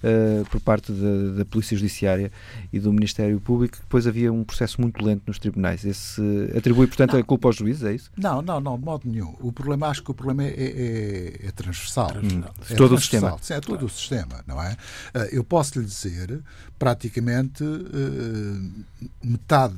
uh, 0.03 0.45
por 0.49 0.59
parte 0.62 0.91
da, 0.91 1.38
da, 1.38 1.45
Polícia 1.45 1.75
Judiciária 1.77 2.31
e 2.71 2.79
do 2.79 2.91
Ministério 2.91 3.39
Público, 3.39 3.77
depois 3.77 4.07
havia 4.07 4.31
um 4.31 4.43
processo 4.43 4.79
muito 4.81 5.03
lento 5.03 5.23
nos 5.27 5.39
tribunais. 5.39 5.85
Esse 5.85 6.21
atribui, 6.55 6.88
portanto, 6.88 7.13
não. 7.13 7.19
a 7.19 7.23
culpa 7.23 7.47
aos 7.47 7.55
juízes, 7.55 7.83
é 7.83 7.93
isso? 7.93 8.12
Não, 8.17 8.41
não, 8.41 8.59
não, 8.59 8.77
de 8.77 8.85
modo 8.85 9.09
nenhum. 9.09 9.35
O 9.39 9.51
problema, 9.51 9.88
acho 9.88 10.03
que 10.03 10.12
o 10.12 10.13
problema 10.13 10.43
é, 10.43 10.53
é, 10.53 11.47
é 11.47 11.51
transversal. 11.51 12.12
Hum, 12.15 12.43
é 12.69 12.75
todo 12.75 12.95
o 12.95 12.97
sistema. 12.99 13.38
Sim, 13.41 13.53
é 13.53 13.59
todo 13.59 13.71
claro. 13.71 13.85
o 13.85 13.89
sistema, 13.89 14.43
não 14.47 14.62
é? 14.62 14.73
Uh, 15.15 15.19
eu 15.31 15.43
posso 15.43 15.79
lhe 15.79 15.85
dizer, 15.85 16.41
praticamente, 16.77 17.63
uh, 17.63 18.85
metade 19.23 19.75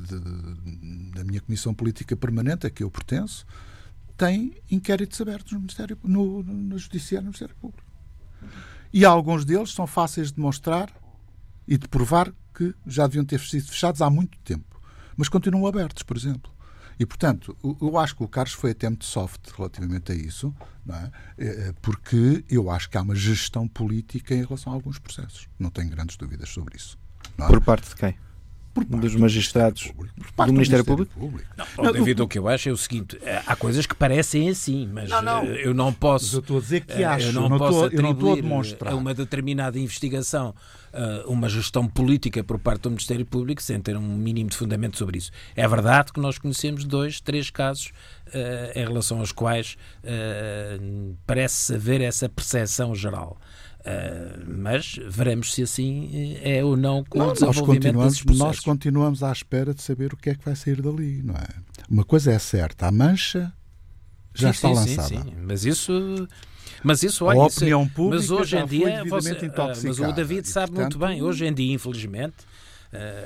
da 1.14 1.24
minha 1.24 1.40
Comissão 1.40 1.74
Política 1.74 2.16
Permanente, 2.16 2.66
a 2.66 2.70
que 2.70 2.82
eu 2.82 2.90
pertenço, 2.90 3.46
tem 4.16 4.54
inquéritos 4.70 5.20
abertos 5.20 5.52
no 5.52 5.60
Ministério, 5.60 5.98
no, 6.04 6.42
no 6.42 6.78
Judiciário 6.78 7.24
no 7.24 7.30
Ministério 7.30 7.54
Público. 7.60 7.82
E 8.92 9.04
alguns 9.04 9.44
deles 9.44 9.72
são 9.72 9.86
fáceis 9.86 10.28
de 10.28 10.34
demonstrar 10.34 10.90
e 11.66 11.78
de 11.78 11.88
provar 11.88 12.32
que 12.54 12.74
já 12.86 13.06
deviam 13.06 13.24
ter 13.24 13.40
sido 13.40 13.68
fechados 13.68 14.02
há 14.02 14.10
muito 14.10 14.38
tempo. 14.40 14.80
Mas 15.16 15.28
continuam 15.28 15.66
abertos, 15.66 16.02
por 16.02 16.16
exemplo. 16.16 16.52
E, 16.98 17.06
portanto, 17.06 17.56
eu 17.80 17.98
acho 17.98 18.14
que 18.14 18.22
o 18.22 18.28
Carlos 18.28 18.52
foi 18.52 18.72
até 18.72 18.88
muito 18.88 19.04
soft 19.04 19.50
relativamente 19.56 20.12
a 20.12 20.14
isso, 20.14 20.54
é? 20.88 21.10
é? 21.38 21.74
porque 21.80 22.44
eu 22.48 22.70
acho 22.70 22.88
que 22.90 22.98
há 22.98 23.02
uma 23.02 23.14
gestão 23.14 23.66
política 23.66 24.34
em 24.34 24.44
relação 24.44 24.72
a 24.72 24.76
alguns 24.76 24.98
processos. 24.98 25.48
Não 25.58 25.70
tenho 25.70 25.90
grandes 25.90 26.16
dúvidas 26.16 26.50
sobre 26.50 26.76
isso. 26.76 26.98
É? 27.38 27.46
Por 27.46 27.60
parte 27.62 27.88
de 27.88 27.96
quem? 27.96 28.16
Dos 28.74 29.14
magistrados 29.14 29.92
do, 29.94 30.46
do 30.46 30.52
Ministério 30.52 30.84
Público? 30.84 31.12
Público. 31.18 31.48
Não, 31.56 31.84
não, 31.84 31.92
David, 31.92 32.22
o 32.22 32.28
que 32.28 32.38
eu 32.38 32.48
acho 32.48 32.68
é 32.68 32.72
o 32.72 32.76
seguinte: 32.76 33.18
eh, 33.22 33.42
há 33.46 33.54
coisas 33.54 33.86
que 33.86 33.94
parecem 33.94 34.48
assim, 34.48 34.88
mas 34.92 35.10
não, 35.10 35.22
não. 35.22 35.44
Eh, 35.44 35.66
eu 35.66 35.74
não 35.74 35.92
posso. 35.92 36.24
Mas 36.26 36.34
eu 36.34 36.40
estou 36.40 36.58
a 36.58 36.60
dizer 36.60 36.80
que 36.84 37.02
eh, 37.02 37.04
acho, 37.04 37.28
eu 37.28 37.32
não, 37.32 37.48
não 37.48 37.58
posso 37.58 37.84
estou, 37.84 37.98
eu 37.98 38.02
não 38.02 38.12
estou 38.12 38.32
a 38.32 38.36
demonstrar. 38.36 38.92
a 38.92 38.96
uma 38.96 39.14
determinada 39.14 39.78
investigação 39.78 40.54
uma 41.26 41.48
gestão 41.48 41.88
política 41.88 42.44
por 42.44 42.58
parte 42.58 42.82
do 42.82 42.90
Ministério 42.90 43.24
Público 43.24 43.62
sem 43.62 43.80
ter 43.80 43.96
um 43.96 44.14
mínimo 44.14 44.50
de 44.50 44.56
fundamento 44.56 44.98
sobre 44.98 45.18
isso. 45.18 45.30
É 45.56 45.66
verdade 45.66 46.12
que 46.12 46.20
nós 46.20 46.36
conhecemos 46.36 46.84
dois, 46.84 47.18
três 47.18 47.48
casos 47.48 47.92
uh, 48.28 48.78
em 48.78 48.84
relação 48.84 49.20
aos 49.20 49.32
quais 49.32 49.76
uh, 50.04 51.16
parece 51.26 51.74
haver 51.74 52.00
essa 52.02 52.28
percepção 52.28 52.94
geral. 52.94 53.38
Uh, 53.82 54.44
mas 54.46 54.94
veremos 55.08 55.52
se 55.52 55.62
assim 55.64 56.38
eh, 56.40 56.58
é 56.58 56.64
ou 56.64 56.76
não 56.76 57.02
com 57.02 57.18
não, 57.18 57.30
o 57.30 57.32
desenvolvimento 57.32 57.92
nós 57.92 58.20
continuamos, 58.20 58.38
nós 58.38 58.60
continuamos 58.60 59.22
à 59.24 59.32
espera 59.32 59.74
de 59.74 59.82
saber 59.82 60.12
o 60.12 60.16
que 60.16 60.30
é 60.30 60.36
que 60.36 60.44
vai 60.44 60.54
sair 60.54 60.80
dali, 60.80 61.20
não 61.20 61.34
é? 61.34 61.48
Uma 61.90 62.04
coisa 62.04 62.30
é 62.30 62.38
certa, 62.38 62.86
a 62.86 62.92
mancha 62.92 63.52
já 64.32 64.52
sim, 64.52 64.54
está 64.54 64.68
sim, 64.68 64.74
lançada. 64.74 65.08
Sim, 65.08 65.30
sim. 65.30 65.36
Mas 65.42 65.64
isso 65.64 66.28
mas 66.84 67.02
isso, 67.02 67.24
olha, 67.24 67.40
a 67.40 67.46
opinião 67.46 67.82
isso, 67.82 67.92
pública 67.92 68.16
mas 68.22 68.30
hoje 68.30 68.56
em 68.56 68.66
dia, 68.66 69.04
você, 69.04 69.50
ah, 69.56 69.72
mas 69.84 69.98
o 69.98 70.12
David 70.12 70.48
sabe 70.48 70.72
portanto, 70.72 70.98
muito 70.98 71.12
bem, 71.12 71.22
hoje 71.22 71.44
em 71.44 71.52
dia, 71.52 71.74
infelizmente, 71.74 72.36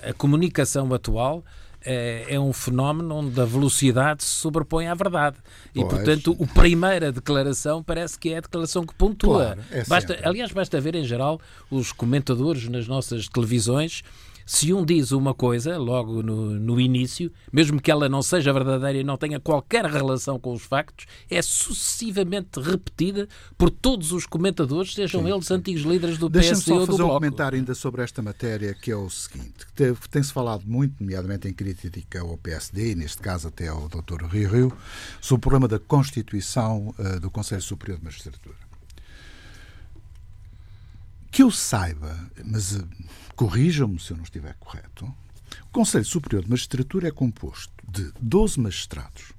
a 0.09 0.13
comunicação 0.15 0.93
atual 0.95 1.45
é, 1.87 2.27
é, 2.29 2.41
um 2.41 2.53
fenómeno 2.53 3.15
onde 3.15 3.41
a 3.41 3.45
velocidade 3.45 4.25
se 4.25 4.31
sobrepõe 4.31 4.89
à 4.89 4.95
verdade. 4.95 5.37
E, 5.75 5.81
pois. 5.81 5.89
portanto, 5.95 6.37
a 6.41 6.47
primeira 6.55 7.13
declaração 7.13 7.83
parece 7.83 8.19
que 8.19 8.31
é 8.31 8.39
a 8.39 8.41
declaração 8.41 8.85
que 8.85 8.93
pontua. 8.95 9.55
Claro, 9.55 9.61
é 9.71 9.85
basta, 9.85 10.19
aliás, 10.25 10.51
basta 10.51 10.81
ver, 10.81 10.97
em 10.97 11.05
geral, 11.05 11.41
os 11.71 11.93
comentadores 11.93 12.69
nas 12.69 12.89
nossas 12.89 13.29
televisões 13.29 14.03
se 14.47 14.73
um 14.73 14.85
diz 14.85 15.11
uma 15.11 15.35
coisa 15.35 15.77
logo 15.77 16.23
no, 16.23 16.53
no 16.53 16.81
início, 16.81 17.33
mesmo 17.53 17.83
que 17.83 17.91
ela 17.91 18.09
não 18.09 18.23
seja 18.23 18.53
verdadeira 18.53 18.99
e 18.99 19.05
não 19.05 19.17
tenha 19.17 19.41
qualquer 19.41 19.85
relação 19.85 20.39
com 20.39 20.53
os 20.53 20.63
factos, 20.63 21.07
é 21.29 21.43
sucessivamente 21.43 22.61
repetida 22.61 23.29
por 23.59 23.71
todos 23.71 24.13
os 24.13 24.25
comentadores, 24.25 24.95
sejam 24.95 25.25
sim, 25.25 25.33
eles 25.33 25.51
antigos 25.51 25.83
líderes 25.83 26.17
do 26.17 26.31
PSD 26.31 26.73
ou 26.73 26.87
do 26.87 26.87
Bloco. 26.87 26.87
Deixa-me 26.87 26.87
só 26.87 26.93
fazer 26.93 27.03
um 27.03 27.09
comentário 27.09 27.59
ainda 27.59 27.75
sobre 27.75 28.03
esta 28.03 28.23
matéria, 28.23 28.73
que 28.73 28.93
é 28.93 28.97
o 28.97 29.11
seguinte. 29.11 29.67
Tem-se 30.11 30.33
falado 30.33 30.63
muito, 30.65 30.95
nomeadamente 31.01 31.49
em 31.49 31.53
crítica 31.53 32.21
ao 32.21 32.37
PSD, 32.39 32.93
e 32.93 32.95
neste 32.95 33.19
caso 33.19 33.49
até 33.49 33.67
ao 33.67 33.89
Dr. 33.89 34.27
Rio 34.31 34.49
Rio, 34.49 34.73
sobre 35.21 35.39
o 35.39 35.43
problema 35.43 35.67
da 35.67 35.81
constituição 35.81 36.95
uh, 36.99 37.19
do 37.19 37.31
Conselho 37.31 37.63
Superior 37.63 37.99
de 37.99 38.05
Magistratura. 38.05 38.66
Que 41.37 41.43
eu 41.43 41.51
saiba, 41.51 42.19
mas 42.43 42.77
uh, 42.77 42.89
corrijam-me 43.35 44.01
se 44.01 44.11
eu 44.11 44.17
não 44.17 44.25
estiver 44.25 44.55
correto, 44.55 45.05
o 45.05 45.71
Conselho 45.71 46.07
Superior 46.07 46.43
de 46.43 46.49
Magistratura 46.49 47.09
é 47.09 47.11
composto 47.11 47.71
de 47.87 48.11
12 48.19 48.59
magistrados 48.59 49.35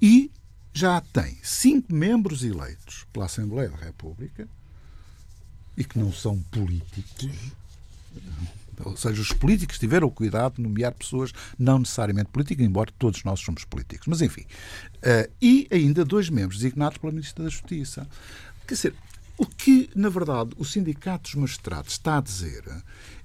e 0.00 0.30
já 0.72 1.00
tem 1.00 1.36
cinco 1.42 1.92
membros 1.92 2.44
eleitos 2.44 3.04
pela 3.12 3.26
Assembleia 3.26 3.68
da 3.68 3.78
República 3.78 4.46
e 5.76 5.82
que 5.82 5.98
não 5.98 6.12
são 6.12 6.40
políticos. 6.52 7.28
Ou 8.84 8.96
seja, 8.96 9.20
os 9.20 9.32
políticos 9.32 9.76
tiveram 9.76 10.06
o 10.06 10.12
cuidado 10.12 10.54
de 10.54 10.62
nomear 10.62 10.92
pessoas 10.92 11.32
não 11.58 11.80
necessariamente 11.80 12.30
políticas, 12.30 12.64
embora 12.64 12.92
todos 12.96 13.24
nós 13.24 13.40
somos 13.40 13.64
políticos. 13.64 14.06
Mas, 14.06 14.22
enfim. 14.22 14.42
Uh, 14.98 15.28
e 15.42 15.66
ainda 15.72 16.04
dois 16.04 16.30
membros 16.30 16.60
designados 16.60 16.98
pela 16.98 17.10
Ministra 17.12 17.42
da 17.42 17.50
Justiça. 17.50 18.08
Quer 18.68 18.74
dizer, 18.74 18.94
o 19.36 19.46
que, 19.46 19.90
na 19.94 20.08
verdade, 20.08 20.50
o 20.56 20.64
Sindicato 20.64 21.24
dos 21.24 21.34
Magistrados 21.34 21.92
está 21.92 22.18
a 22.18 22.20
dizer 22.20 22.64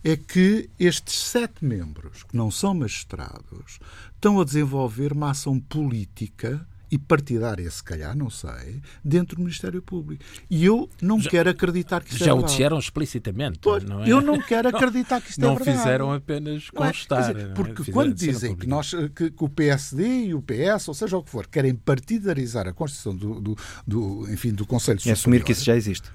é 0.03 0.15
que 0.17 0.69
estes 0.79 1.15
sete 1.15 1.63
membros, 1.63 2.23
que 2.23 2.35
não 2.35 2.49
são 2.49 2.73
magistrados, 2.73 3.79
estão 4.13 4.39
a 4.39 4.45
desenvolver 4.45 5.13
uma 5.13 5.31
ação 5.31 5.59
política 5.59 6.65
e 6.91 6.97
partidária, 6.97 7.69
se 7.69 7.83
calhar, 7.83 8.15
não 8.15 8.29
sei, 8.29 8.81
dentro 9.03 9.35
do 9.35 9.43
Ministério 9.43 9.81
Público. 9.81 10.23
E 10.49 10.65
eu 10.65 10.89
não 11.01 11.19
já, 11.19 11.29
quero 11.29 11.49
acreditar 11.49 12.01
que 12.01 12.11
isto 12.11 12.19
já 12.19 12.25
é. 12.25 12.27
Já 12.29 12.33
o 12.33 12.43
disseram 12.43 12.79
explicitamente, 12.79 13.59
pois, 13.61 13.83
não 13.83 14.03
é? 14.03 14.09
Eu 14.09 14.21
não 14.21 14.39
quero 14.39 14.69
acreditar 14.69 15.21
que 15.21 15.29
isto 15.29 15.41
não 15.41 15.51
é 15.51 15.55
verdade. 15.55 15.77
Não 15.77 15.83
fizeram 15.83 16.11
apenas 16.13 16.69
constar. 16.69 17.29
É? 17.29 17.33
Dizer, 17.33 17.53
porque 17.53 17.91
quando 17.91 18.13
dizem 18.13 18.55
que, 18.55 18.67
nós, 18.67 18.91
que, 19.15 19.31
que, 19.31 19.43
o 19.43 19.49
PSD 19.49 20.25
e 20.25 20.33
o 20.33 20.41
PS, 20.41 20.87
ou 20.87 20.93
seja 20.93 21.17
o 21.17 21.23
que 21.23 21.29
for, 21.29 21.47
querem 21.47 21.75
partidarizar 21.75 22.67
a 22.67 22.73
Constituição 22.73 23.15
do, 23.15 23.39
do, 23.39 23.57
do 23.85 24.31
enfim, 24.31 24.51
do 24.51 24.65
Conselho 24.65 24.99
Superior... 24.99 25.17
E 25.17 25.19
assumir 25.19 25.43
que 25.43 25.51
isso 25.51 25.63
já 25.63 25.75
existe. 25.75 26.09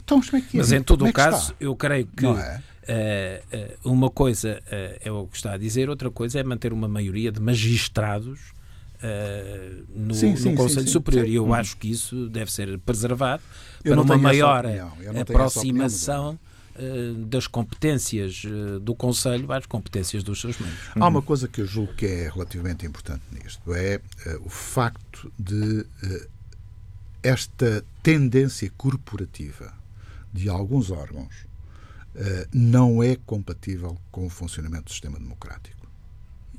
Então, 0.00 0.18
é 0.18 0.40
que 0.40 0.56
é? 0.56 0.60
Mas 0.60 0.72
em 0.72 0.82
todo 0.82 1.06
é 1.06 1.10
o 1.10 1.12
caso, 1.12 1.52
está? 1.52 1.56
eu 1.60 1.76
creio 1.76 2.06
que 2.06 2.26
é? 2.26 2.28
uh, 2.28 3.88
uh, 3.88 3.92
uma 3.92 4.10
coisa 4.10 4.60
uh, 4.66 4.98
é 5.00 5.12
o 5.12 5.26
que 5.26 5.36
está 5.36 5.52
a 5.52 5.56
dizer, 5.56 5.88
outra 5.88 6.10
coisa 6.10 6.40
é 6.40 6.42
manter 6.42 6.72
uma 6.72 6.88
maioria 6.88 7.30
de 7.30 7.40
magistrados 7.40 8.53
no, 9.94 10.14
sim, 10.14 10.36
sim, 10.36 10.50
no, 10.50 10.56
Conselho 10.56 10.86
sim, 10.86 10.92
Superior. 10.92 11.26
E 11.26 11.34
eu 11.34 11.44
uhum. 11.44 11.54
acho 11.54 11.76
que 11.76 11.90
isso 11.90 12.28
deve 12.28 12.52
ser 12.52 12.78
preservado 12.78 13.42
para 13.82 14.00
uma 14.00 14.16
maior 14.16 14.64
aproximação 15.20 16.38
das 17.26 17.46
competências 17.46 18.42
do 18.82 18.94
Conselho 18.94 19.52
às 19.52 19.64
competências 19.66 20.24
dos 20.24 20.40
seus 20.40 20.58
membros. 20.58 20.80
Há 20.96 21.06
uma 21.06 21.22
coisa 21.22 21.46
que 21.46 21.60
eu 21.60 21.66
julgo 21.66 21.94
que 21.94 22.06
é 22.06 22.28
relativamente 22.28 22.84
importante 22.84 23.22
nisto, 23.32 23.72
é 23.74 24.00
o 24.44 24.48
facto 24.48 25.32
de 25.38 25.86
esta 27.22 27.84
tendência 28.02 28.70
corporativa 28.76 29.72
de 30.32 30.48
alguns 30.48 30.90
órgãos 30.90 31.34
uh, 32.14 32.48
não 32.52 33.02
é 33.02 33.16
compatível 33.16 33.96
com 34.10 34.26
o 34.26 34.30
funcionamento 34.30 34.84
do 34.84 34.90
sistema 34.90 35.18
democrático. 35.18 35.86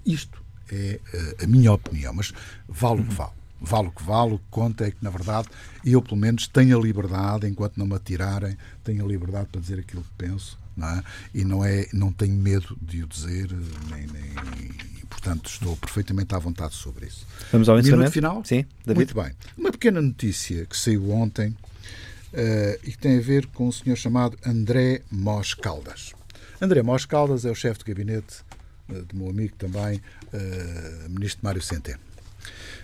Isto 0.05 0.45
é 0.72 0.99
uh, 1.13 1.43
a 1.43 1.47
minha 1.47 1.72
opinião, 1.72 2.13
mas 2.13 2.34
vale 2.68 3.01
o 3.01 3.05
que 3.05 3.13
vale. 3.13 3.32
Vale 3.61 3.88
o 3.88 3.91
que 3.91 4.03
vale, 4.03 4.34
o 4.34 4.38
que 4.38 4.45
conta 4.51 4.86
é 4.86 4.91
que, 4.91 4.97
na 5.01 5.09
verdade, 5.09 5.47
eu, 5.84 6.01
pelo 6.01 6.18
menos, 6.18 6.47
tenho 6.47 6.78
a 6.78 6.82
liberdade, 6.82 7.47
enquanto 7.47 7.78
não 7.78 7.88
me 7.88 7.95
atirarem, 7.95 8.57
tenho 8.84 9.03
a 9.03 9.07
liberdade 9.07 9.47
para 9.51 9.61
dizer 9.61 9.80
aquilo 9.80 10.03
que 10.03 10.11
penso, 10.18 10.59
não 10.76 10.89
é? 10.89 11.03
e 11.34 11.43
não, 11.45 11.63
é, 11.63 11.88
não 11.93 12.11
tenho 12.11 12.36
medo 12.36 12.78
de 12.82 13.03
o 13.03 13.07
dizer, 13.07 13.49
nem, 13.89 14.05
nem 14.07 14.95
portanto 15.26 15.49
estou 15.49 15.76
perfeitamente 15.78 16.36
à 16.36 16.39
vontade 16.39 16.76
sobre 16.76 17.07
isso. 17.07 17.26
Vamos 17.51 17.70
ao 17.70 17.80
encerramento? 17.80 18.11
final? 18.11 18.43
Sim, 18.43 18.66
David. 18.86 19.13
Muito 19.13 19.16
bem. 19.16 19.34
Uma 19.57 19.72
pequena 19.72 20.01
notícia 20.01 20.66
que 20.66 20.78
saiu 20.78 21.09
ontem 21.11 21.49
uh, 21.49 22.80
e 22.84 22.91
que 22.91 22.97
tem 22.97 23.18
a 23.18 23.22
ver 23.22 23.47
com 23.47 23.68
um 23.68 23.72
senhor 23.72 23.95
chamado 23.95 24.38
André 24.45 25.01
Mós 25.11 25.53
Caldas. 25.53 26.13
André 26.61 26.84
Mós 26.84 27.05
Caldas 27.05 27.45
é 27.45 27.51
o 27.51 27.55
chefe 27.55 27.80
de 27.80 27.86
gabinete 27.86 28.43
do 28.88 29.15
meu 29.15 29.29
amigo 29.29 29.55
também, 29.55 30.01
uh, 30.33 31.09
ministro 31.09 31.41
Mário 31.43 31.61
Centeno. 31.61 31.99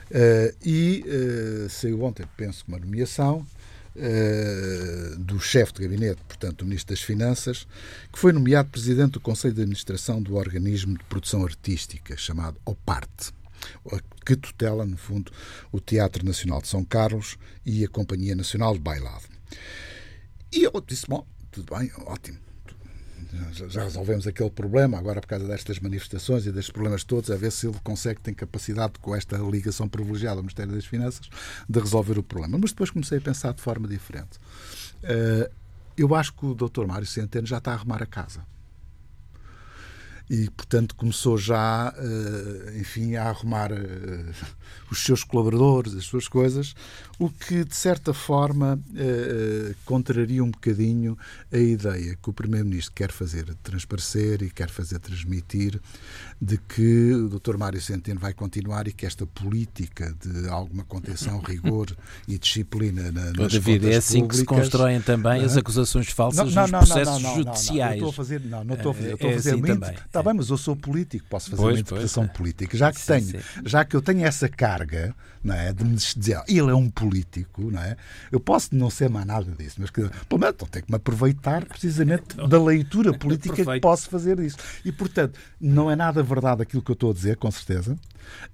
Uh, 0.09 0.55
e 0.65 1.05
saiu 1.69 2.03
ontem, 2.03 2.25
penso, 2.35 2.65
uma 2.67 2.79
nomeação 2.79 3.45
uh, 3.95 5.15
do 5.17 5.39
chefe 5.39 5.73
de 5.73 5.83
gabinete, 5.83 6.21
portanto, 6.27 6.57
do 6.57 6.65
Ministro 6.65 6.95
das 6.95 7.03
Finanças, 7.03 7.67
que 8.11 8.19
foi 8.19 8.33
nomeado 8.33 8.69
Presidente 8.69 9.11
do 9.11 9.19
Conselho 9.19 9.53
de 9.53 9.61
Administração 9.61 10.21
do 10.21 10.35
Organismo 10.35 10.97
de 10.97 11.03
Produção 11.05 11.43
Artística, 11.45 12.17
chamado 12.17 12.59
OPARTE, 12.65 13.31
que 14.25 14.35
tutela, 14.35 14.85
no 14.85 14.97
fundo, 14.97 15.31
o 15.71 15.79
Teatro 15.79 16.25
Nacional 16.25 16.61
de 16.61 16.67
São 16.67 16.83
Carlos 16.83 17.37
e 17.65 17.85
a 17.85 17.87
Companhia 17.87 18.35
Nacional 18.35 18.73
de 18.73 18.79
Bailado. 18.79 19.25
E 20.51 20.63
eu 20.63 20.83
disse, 20.85 21.05
bom, 21.07 21.25
tudo 21.51 21.75
bem, 21.77 21.91
ótimo 22.05 22.50
já 23.69 23.83
resolvemos 23.83 24.27
aquele 24.27 24.49
problema, 24.49 24.97
agora 24.97 25.21
por 25.21 25.27
causa 25.27 25.47
destas 25.47 25.79
manifestações 25.79 26.45
e 26.45 26.51
destes 26.51 26.71
problemas 26.71 27.03
todos, 27.03 27.29
a 27.31 27.35
ver 27.35 27.51
se 27.51 27.67
ele 27.67 27.77
consegue, 27.83 28.21
tem 28.21 28.33
capacidade, 28.33 28.93
com 29.01 29.15
esta 29.15 29.37
ligação 29.37 29.87
privilegiada 29.87 30.37
ao 30.37 30.43
Ministério 30.43 30.73
das 30.73 30.85
Finanças, 30.85 31.29
de 31.67 31.79
resolver 31.79 32.17
o 32.17 32.23
problema. 32.23 32.57
Mas 32.57 32.71
depois 32.71 32.89
comecei 32.89 33.17
a 33.17 33.21
pensar 33.21 33.53
de 33.53 33.61
forma 33.61 33.87
diferente. 33.87 34.39
Eh, 35.03 35.51
eu 35.97 36.15
acho 36.15 36.33
que 36.33 36.45
o 36.45 36.53
Dr. 36.53 36.85
Mário 36.85 37.07
Centeno 37.07 37.45
já 37.45 37.57
está 37.57 37.71
a 37.71 37.73
arrumar 37.75 38.01
a 38.01 38.05
casa 38.05 38.45
e, 40.31 40.49
portanto, 40.49 40.95
começou 40.95 41.37
já, 41.37 41.93
eh, 41.97 42.79
enfim, 42.79 43.15
a 43.15 43.27
arrumar 43.27 43.69
eh, 43.69 44.31
os 44.89 45.03
seus 45.03 45.25
colaboradores, 45.25 45.93
as 45.93 46.05
suas 46.05 46.29
coisas, 46.29 46.73
o 47.19 47.29
que, 47.29 47.65
de 47.65 47.75
certa 47.75 48.13
forma, 48.13 48.79
eh, 48.95 49.75
contraria 49.83 50.41
um 50.41 50.49
bocadinho 50.49 51.17
a 51.51 51.57
ideia 51.57 52.15
que 52.15 52.29
o 52.29 52.33
Primeiro-Ministro 52.33 52.93
quer 52.95 53.11
fazer 53.11 53.53
transparecer 53.61 54.41
e 54.41 54.49
quer 54.49 54.69
fazer 54.69 54.99
transmitir 54.99 55.81
de 56.41 56.57
que 56.57 57.13
o 57.13 57.27
Dr. 57.27 57.57
Mário 57.57 57.81
Centeno 57.81 58.19
vai 58.19 58.33
continuar 58.33 58.87
e 58.87 58.93
que 58.93 59.05
esta 59.05 59.25
política 59.25 60.15
de 60.25 60.47
alguma 60.47 60.85
contenção, 60.85 61.39
rigor 61.45 61.93
e 62.25 62.39
disciplina 62.39 63.11
na, 63.11 63.33
nas 63.33 63.51
David, 63.51 63.85
é 63.91 63.97
assim 63.97 64.21
públicas, 64.21 64.37
que 64.37 64.37
se 64.37 64.45
constroem 64.45 65.01
também 65.01 65.43
as 65.43 65.57
acusações 65.57 66.07
falsas 66.07 66.55
não, 66.55 66.67
não, 66.67 66.79
nos 66.79 66.89
processos 66.89 67.21
não, 67.21 67.35
judiciais. 67.35 67.77
Não, 67.77 67.85
não, 67.85 67.93
estou 67.93 68.09
a 68.09 68.13
fazer, 68.13 68.41
não, 68.45 68.63
não 68.63 68.75
estou 68.75 68.91
a 68.91 68.95
fazer, 68.95 69.13
estou 69.13 69.29
a 69.29 69.31
é 69.31 69.35
fazer 69.35 69.49
assim 69.51 69.61
também. 69.61 69.95
Está 70.21 70.31
bem, 70.31 70.37
mas 70.37 70.49
eu 70.49 70.57
sou 70.57 70.75
político, 70.75 71.25
posso 71.29 71.49
fazer 71.49 71.61
pois, 71.61 71.75
uma 71.75 71.79
interpretação 71.81 72.23
pois, 72.23 72.33
é. 72.33 72.37
política. 72.37 72.77
Já 72.77 72.91
que 72.91 72.99
sim, 72.99 73.07
tenho, 73.07 73.25
sim. 73.25 73.61
já 73.65 73.83
que 73.83 73.95
eu 73.95 74.01
tenho 74.01 74.25
essa 74.25 74.47
carga, 74.47 75.15
não 75.43 75.55
é, 75.55 75.73
de 75.73 75.83
me 75.83 75.95
dizer, 75.95 76.41
ele 76.47 76.69
é 76.69 76.75
um 76.75 76.89
político, 76.89 77.71
não 77.71 77.81
é? 77.81 77.97
Eu 78.31 78.39
posso 78.39 78.75
não 78.75 78.89
ser 78.89 79.09
mais 79.09 79.25
nada 79.25 79.51
disso, 79.51 79.77
mas 79.79 79.89
que, 79.89 80.01
pelo 80.29 80.39
menos 80.39 80.55
tenho 80.69 80.85
que 80.85 80.91
me 80.91 80.95
aproveitar 80.95 81.65
precisamente 81.65 82.35
da 82.47 82.61
leitura 82.61 83.13
política 83.17 83.65
que 83.65 83.79
posso 83.79 84.09
fazer 84.09 84.37
disso. 84.37 84.57
E 84.85 84.91
portanto, 84.91 85.39
não 85.59 85.89
é 85.89 85.95
nada 85.95 86.21
verdade 86.21 86.61
aquilo 86.61 86.81
que 86.81 86.91
eu 86.91 86.93
estou 86.93 87.11
a 87.11 87.13
dizer, 87.13 87.37
com 87.37 87.49
certeza. 87.49 87.97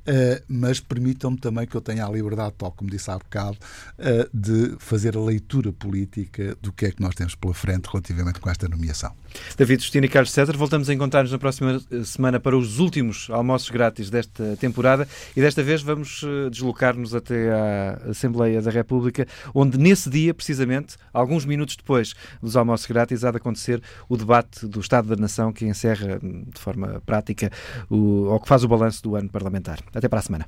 Uh, 0.07 0.41
mas 0.47 0.79
permitam-me 0.79 1.37
também 1.37 1.67
que 1.67 1.75
eu 1.75 1.81
tenha 1.81 2.05
a 2.05 2.09
liberdade, 2.09 2.55
tal 2.57 2.71
como 2.71 2.89
disse 2.89 3.11
há 3.11 3.17
bocado, 3.17 3.57
uh, 3.99 4.29
de 4.33 4.75
fazer 4.79 5.17
a 5.17 5.19
leitura 5.19 5.73
política 5.73 6.55
do 6.61 6.71
que 6.71 6.85
é 6.85 6.91
que 6.91 7.01
nós 7.01 7.13
temos 7.13 7.35
pela 7.35 7.53
frente 7.53 7.87
relativamente 7.87 8.39
com 8.39 8.49
esta 8.49 8.67
nomeação. 8.67 9.13
David 9.57 9.81
Justino 9.81 10.05
e 10.05 10.09
Carlos 10.09 10.31
César, 10.31 10.55
voltamos 10.55 10.89
a 10.89 10.93
encontrar-nos 10.93 11.31
na 11.31 11.37
próxima 11.37 11.81
eh, 11.91 12.03
semana 12.03 12.39
para 12.39 12.57
os 12.57 12.79
últimos 12.79 13.27
almoços 13.29 13.69
grátis 13.69 14.09
desta 14.09 14.55
temporada 14.57 15.07
e 15.35 15.41
desta 15.41 15.61
vez 15.61 15.81
vamos 15.81 16.23
deslocar-nos 16.49 17.13
até 17.13 17.51
à 17.51 18.09
Assembleia 18.09 18.61
da 18.61 18.71
República, 18.71 19.27
onde 19.53 19.77
nesse 19.77 20.09
dia, 20.09 20.33
precisamente, 20.33 20.95
alguns 21.13 21.45
minutos 21.45 21.75
depois 21.75 22.13
dos 22.41 22.55
almoços 22.55 22.87
grátis, 22.87 23.23
há 23.23 23.31
de 23.31 23.37
acontecer 23.37 23.81
o 24.07 24.17
debate 24.17 24.65
do 24.65 24.79
Estado 24.79 25.07
da 25.07 25.15
Nação 25.15 25.51
que 25.51 25.65
encerra 25.65 26.19
hum, 26.23 26.45
de 26.53 26.59
forma 26.59 27.01
prática 27.05 27.51
o, 27.89 28.25
ou 28.25 28.39
que 28.39 28.47
faz 28.47 28.63
o 28.63 28.67
balanço 28.67 29.01
do 29.03 29.15
ano 29.15 29.29
Parlamentar. 29.57 29.79
Até 29.93 30.07
para 30.09 30.19
a 30.19 30.21
semana. 30.21 30.45